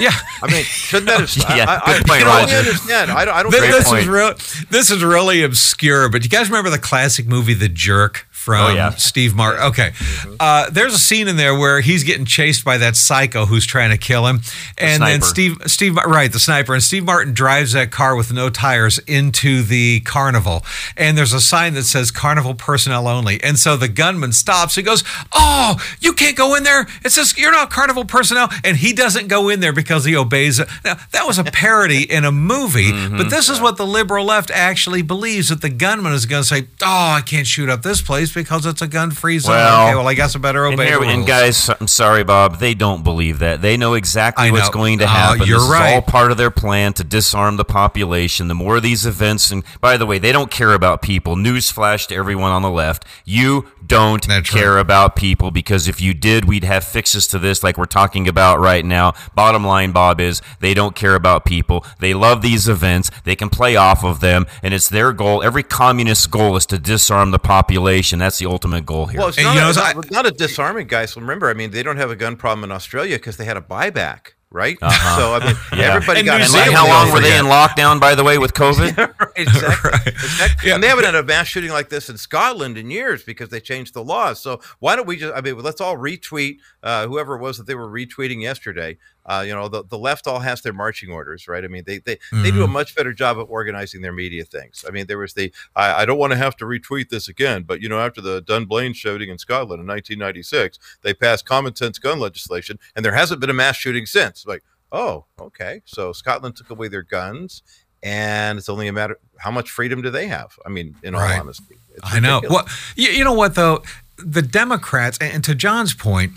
[0.00, 0.12] Yeah.
[0.42, 1.36] I mean, shouldn't that have?
[1.56, 3.10] Yeah, I, I, good point, I don't understand.
[3.10, 3.34] I don't.
[3.34, 4.34] I don't This, this is real.
[4.70, 6.08] This is really obscure.
[6.08, 8.90] But do you guys remember the classic movie The Jerk from Oh, yeah.
[8.96, 9.62] Steve Martin?
[9.64, 9.92] Okay,
[10.40, 13.90] uh, there's a scene in there where he's getting chased by that psycho who's trying
[13.90, 14.40] to kill him,
[14.78, 15.22] and then.
[15.22, 19.62] Steve Steve right the sniper and Steve Martin drives that car with no tires into
[19.62, 20.64] the carnival,
[20.96, 24.74] and there's a sign that says "Carnival personnel only," and so the gunman stops.
[24.76, 26.86] He goes, "Oh, you can't go in there.
[27.04, 30.58] It says you're not Carnival personnel," and he doesn't go in there because he obeys.
[30.60, 30.68] it.
[30.84, 34.50] Now that was a parody in a movie, but this is what the liberal left
[34.50, 38.00] actually believes that the gunman is going to say, "Oh, I can't shoot up this
[38.00, 40.86] place because it's a gun-free zone." Well, okay, well, I guess I better And, obey
[40.86, 42.58] here, the and guys, I'm sorry, Bob.
[42.58, 43.62] They don't believe that.
[43.62, 45.46] They know exactly what's going to Oh, happen.
[45.46, 45.94] you're this right.
[45.94, 48.48] all part of their plan to disarm the population.
[48.48, 51.36] The more of these events, and by the way, they don't care about people.
[51.36, 54.80] Newsflash to everyone on the left: you don't That's care right.
[54.80, 58.60] about people because if you did, we'd have fixes to this, like we're talking about
[58.60, 59.14] right now.
[59.34, 61.84] Bottom line, Bob, is they don't care about people.
[61.98, 63.10] They love these events.
[63.24, 65.42] They can play off of them, and it's their goal.
[65.42, 68.17] Every communist goal is to disarm the population.
[68.18, 69.18] That's the ultimate goal here.
[69.20, 71.12] Well, it's And, not, you know, a, so I- not, not a disarming, guys.
[71.12, 73.56] So remember, I mean, they don't have a gun problem in Australia because they had
[73.56, 74.76] a buyback, right?
[74.80, 75.16] Uh-huh.
[75.18, 75.94] So I mean, Yeah.
[75.94, 78.14] everybody And got New and an like, Zealand, how long were they in lockdown, by
[78.14, 78.96] the way, with COVID?
[78.96, 79.90] right, exactly.
[79.90, 80.06] Right.
[80.06, 80.68] exactly.
[80.68, 80.74] Yeah.
[80.74, 83.60] And they haven't had a mass shooting like this in Scotland in years because they
[83.60, 84.40] changed the laws.
[84.40, 85.34] So why don't we just?
[85.34, 88.98] I mean, let's all retweet uh, whoever it was that they were retweeting yesterday.
[89.28, 91.62] Uh, you know, the, the left all has their marching orders, right?
[91.64, 94.84] I mean, they they, they do a much better job of organizing their media things.
[94.88, 97.62] I mean, there was the I, I don't want to have to retweet this again,
[97.62, 101.98] but you know, after the Dunblane shooting in Scotland in 1996, they passed common sense
[101.98, 104.46] gun legislation, and there hasn't been a mass shooting since.
[104.46, 107.62] Like, oh, okay, so Scotland took away their guns
[108.02, 110.56] and it's only a matter how much freedom do they have?
[110.64, 111.40] I mean, in all Right.
[111.40, 112.40] honesty, I know.
[112.48, 113.82] Well, you, you know what though,
[114.18, 116.32] the Democrats, and to John's point,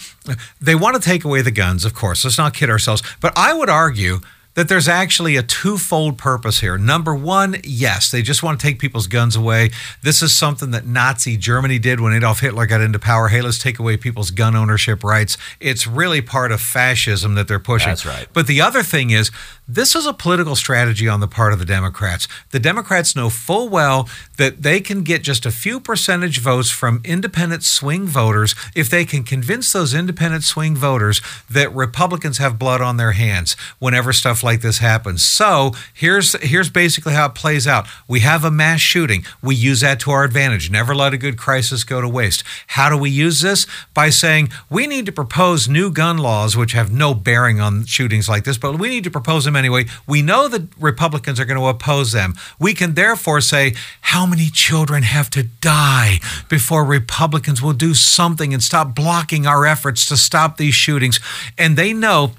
[0.59, 1.85] they want to take away the guns.
[1.85, 3.01] Of course, let's not kid ourselves.
[3.19, 4.19] But I would argue
[4.53, 6.77] that there's actually a twofold purpose here.
[6.77, 9.71] Number one, yes, they just want to take people's guns away.
[10.03, 13.29] This is something that Nazi Germany did when Adolf Hitler got into power.
[13.29, 15.37] Hey, let's take away people's gun ownership rights.
[15.61, 17.91] It's really part of fascism that they're pushing.
[17.91, 18.27] That's right.
[18.33, 19.31] But the other thing is,
[19.75, 22.27] this is a political strategy on the part of the Democrats.
[22.49, 27.01] The Democrats know full well that they can get just a few percentage votes from
[27.05, 32.81] independent swing voters if they can convince those independent swing voters that Republicans have blood
[32.81, 35.23] on their hands whenever stuff like this happens.
[35.23, 37.87] So here's here's basically how it plays out.
[38.09, 39.23] We have a mass shooting.
[39.41, 40.69] We use that to our advantage.
[40.69, 42.43] Never let a good crisis go to waste.
[42.67, 43.65] How do we use this?
[43.93, 48.27] By saying we need to propose new gun laws which have no bearing on shootings
[48.27, 49.85] like this, but we need to propose them anyway.
[50.07, 52.33] We know that Republicans are going to oppose them.
[52.59, 58.53] We can therefore say how many children have to die before Republicans will do something
[58.53, 61.19] and stop blocking our efforts to stop these shootings.
[61.57, 62.31] And they know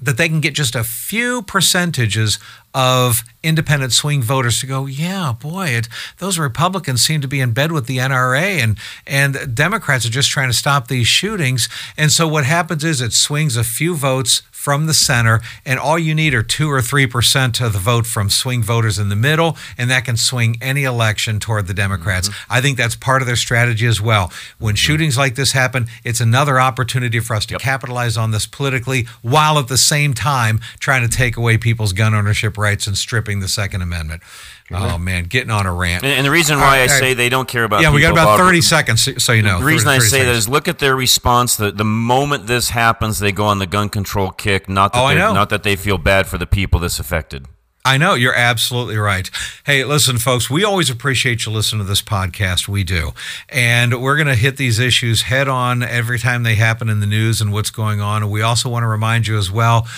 [0.00, 2.38] that they can get just a few percentages
[2.74, 5.88] of independent swing voters to go, yeah, boy, it,
[6.18, 10.30] those Republicans seem to be in bed with the NRA, and and Democrats are just
[10.30, 11.68] trying to stop these shootings.
[11.96, 15.98] And so what happens is it swings a few votes from the center, and all
[15.98, 19.16] you need are two or three percent of the vote from swing voters in the
[19.16, 22.28] middle, and that can swing any election toward the Democrats.
[22.28, 22.52] Mm-hmm.
[22.52, 24.30] I think that's part of their strategy as well.
[24.58, 24.76] When mm-hmm.
[24.76, 29.58] shootings like this happen, it's another opportunity for us to capitalize on this politically, while
[29.58, 33.48] at the same time trying to take away people's gun ownership rights and stripping the
[33.48, 34.22] Second Amendment.
[34.70, 36.04] Oh man, getting on a rant.
[36.04, 38.12] And, and the reason why I right, say they don't care about yeah, we got
[38.12, 39.60] about thirty seconds, so- you know.
[39.60, 40.38] The reason 30 I say that seconds.
[40.38, 41.56] is look at their response.
[41.56, 44.68] The, the moment this happens, they go on the gun control kick.
[44.68, 45.32] Not that Oh, I know.
[45.32, 47.46] not that they feel bad for the people this affected.
[47.84, 49.30] I know you're absolutely right.
[49.64, 52.68] Hey, listen, folks, we always appreciate you listening to this podcast.
[52.68, 53.12] We do.
[53.48, 57.06] And we're going to hit these issues head on every time they happen in the
[57.06, 58.22] news and what's going on.
[58.24, 59.88] And we also want to remind you as well.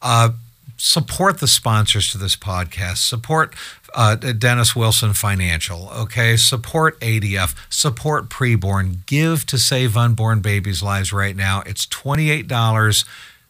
[0.00, 0.30] Uh,
[0.76, 2.98] support the sponsors to this podcast.
[2.98, 3.54] Support
[3.94, 5.90] uh, Dennis Wilson Financial.
[5.90, 7.54] Okay, support ADF.
[7.68, 9.06] Support preborn.
[9.06, 11.62] Give to save unborn babies' lives right now.
[11.66, 13.04] It's twenty eight dollars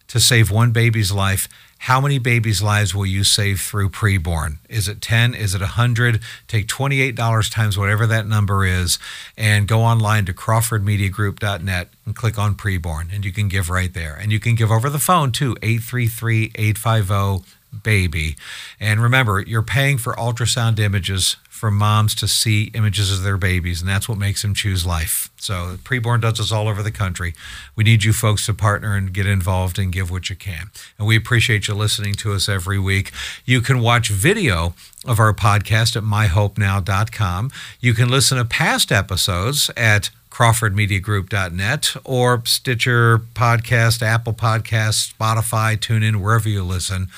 [0.09, 1.49] to save one baby's life
[1.85, 4.59] how many babies' lives will you save through preborn?
[4.69, 5.35] Is it 10?
[5.35, 6.21] Is it 100?
[6.47, 8.99] Take $28 times whatever that number is
[9.35, 14.15] and go online to crawfordmediagroup.net and click on preborn and you can give right there.
[14.15, 18.37] And you can give over the phone too, 833 850 baby.
[18.79, 23.83] And remember, you're paying for ultrasound images for moms to see images of their babies,
[23.83, 25.29] and that's what makes them choose life.
[25.37, 27.35] So, preborn does this all over the country.
[27.77, 30.71] We need you folks to partner and get involved and give what you can.
[30.99, 33.13] And we appreciate you listening to us every week.
[33.45, 34.73] You can watch video
[35.05, 37.51] of our podcast at myhopenow.com.
[37.79, 46.17] You can listen to past episodes at crawfordmediagroup.net or Stitcher Podcast, Apple Podcast, Spotify, TuneIn,
[46.17, 47.09] wherever you listen.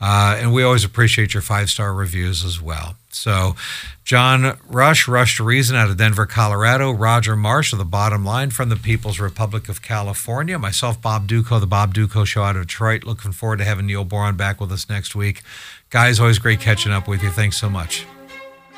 [0.00, 2.96] Uh, and we always appreciate your five star reviews as well.
[3.10, 3.54] So,
[4.04, 6.90] John Rush, Rush to Reason out of Denver, Colorado.
[6.90, 10.58] Roger Marsh of the Bottom Line from the People's Republic of California.
[10.58, 13.04] Myself, Bob Dutko, the Bob Dutko Show out of Detroit.
[13.04, 15.42] Looking forward to having Neil Boron back with us next week.
[15.90, 17.30] Guys, always great catching up with you.
[17.30, 18.06] Thanks so much.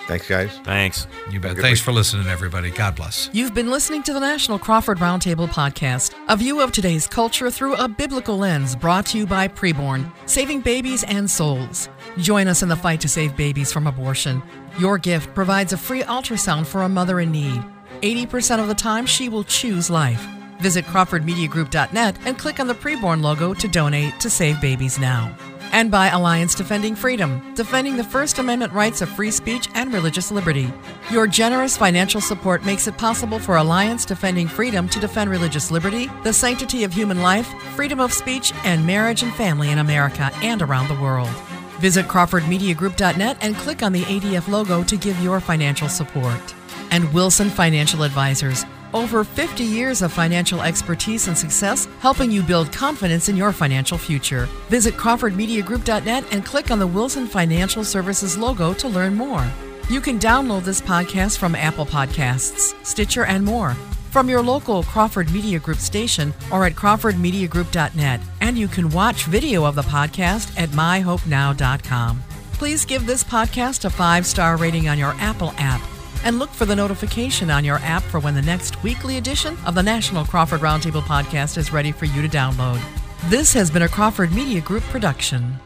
[0.06, 0.50] Thanks, guys.
[0.64, 1.06] Thanks.
[1.30, 1.56] You bet.
[1.56, 1.84] Thanks week.
[1.84, 2.70] for listening, everybody.
[2.70, 3.30] God bless.
[3.32, 7.74] You've been listening to the National Crawford Roundtable Podcast, a view of today's culture through
[7.74, 11.88] a biblical lens brought to you by Preborn, saving babies and souls.
[12.18, 14.42] Join us in the fight to save babies from abortion.
[14.78, 17.62] Your gift provides a free ultrasound for a mother in need.
[18.02, 20.26] 80% of the time, she will choose life.
[20.58, 25.36] Visit CrawfordMediaGroup.net and click on the Preborn logo to donate to Save Babies Now
[25.72, 30.30] and by Alliance Defending Freedom, defending the First Amendment rights of free speech and religious
[30.30, 30.72] liberty.
[31.10, 36.08] Your generous financial support makes it possible for Alliance Defending Freedom to defend religious liberty,
[36.22, 40.62] the sanctity of human life, freedom of speech, and marriage and family in America and
[40.62, 41.34] around the world.
[41.80, 46.54] Visit CrawfordMediaGroup.net and click on the ADF logo to give your financial support.
[46.90, 48.64] And Wilson Financial Advisors
[48.94, 53.98] over 50 years of financial expertise and success, helping you build confidence in your financial
[53.98, 54.46] future.
[54.68, 59.46] Visit CrawfordMediaGroup.net and click on the Wilson Financial Services logo to learn more.
[59.90, 63.76] You can download this podcast from Apple Podcasts, Stitcher, and more
[64.12, 68.20] from your local Crawford Media Group station or at crawfordmediagroup.net.
[68.42, 72.22] And you can watch video of the podcast at myhopenow.com.
[72.52, 75.80] Please give this podcast a five star rating on your Apple app
[76.24, 79.74] and look for the notification on your app for when the next weekly edition of
[79.74, 82.80] the National Crawford Roundtable podcast is ready for you to download.
[83.28, 85.58] This has been a Crawford Media Group production.